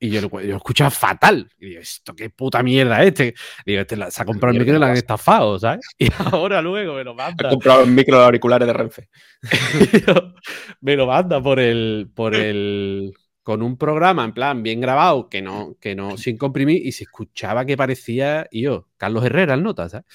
[0.00, 1.48] Y yo, yo escuchaba fatal.
[1.58, 3.34] Y digo, ¿esto qué puta mierda es este?
[3.64, 5.86] digo, este se ha comprado el micro y lo han estafado, ¿sabes?
[5.98, 7.46] Y ahora luego me lo manda.
[7.46, 9.08] Ha comprado el micro de auriculares de Renfe.
[10.80, 15.40] me lo manda por el, por el, con un programa en plan bien grabado, que
[15.40, 19.62] no, que no, sin comprimir, y se escuchaba que parecía, y yo, Carlos Herrera, el
[19.62, 20.06] nota, ¿sabes?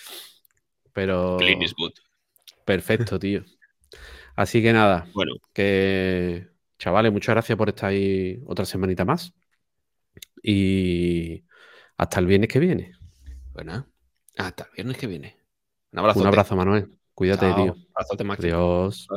[0.99, 1.37] Pero.
[2.65, 3.45] Perfecto, tío.
[4.35, 5.07] Así que nada.
[5.13, 5.35] Bueno.
[5.53, 6.49] Que.
[6.77, 9.33] Chavales, muchas gracias por estar ahí otra semanita más.
[10.43, 11.45] Y
[11.97, 12.95] hasta el viernes que viene.
[13.53, 13.85] Bueno,
[14.37, 15.37] hasta el viernes que viene.
[15.93, 16.19] Un abrazo.
[16.19, 16.97] Un abrazo, Manuel.
[17.13, 17.63] Cuídate, Chao.
[17.63, 17.75] tío.
[18.37, 19.07] Adiós.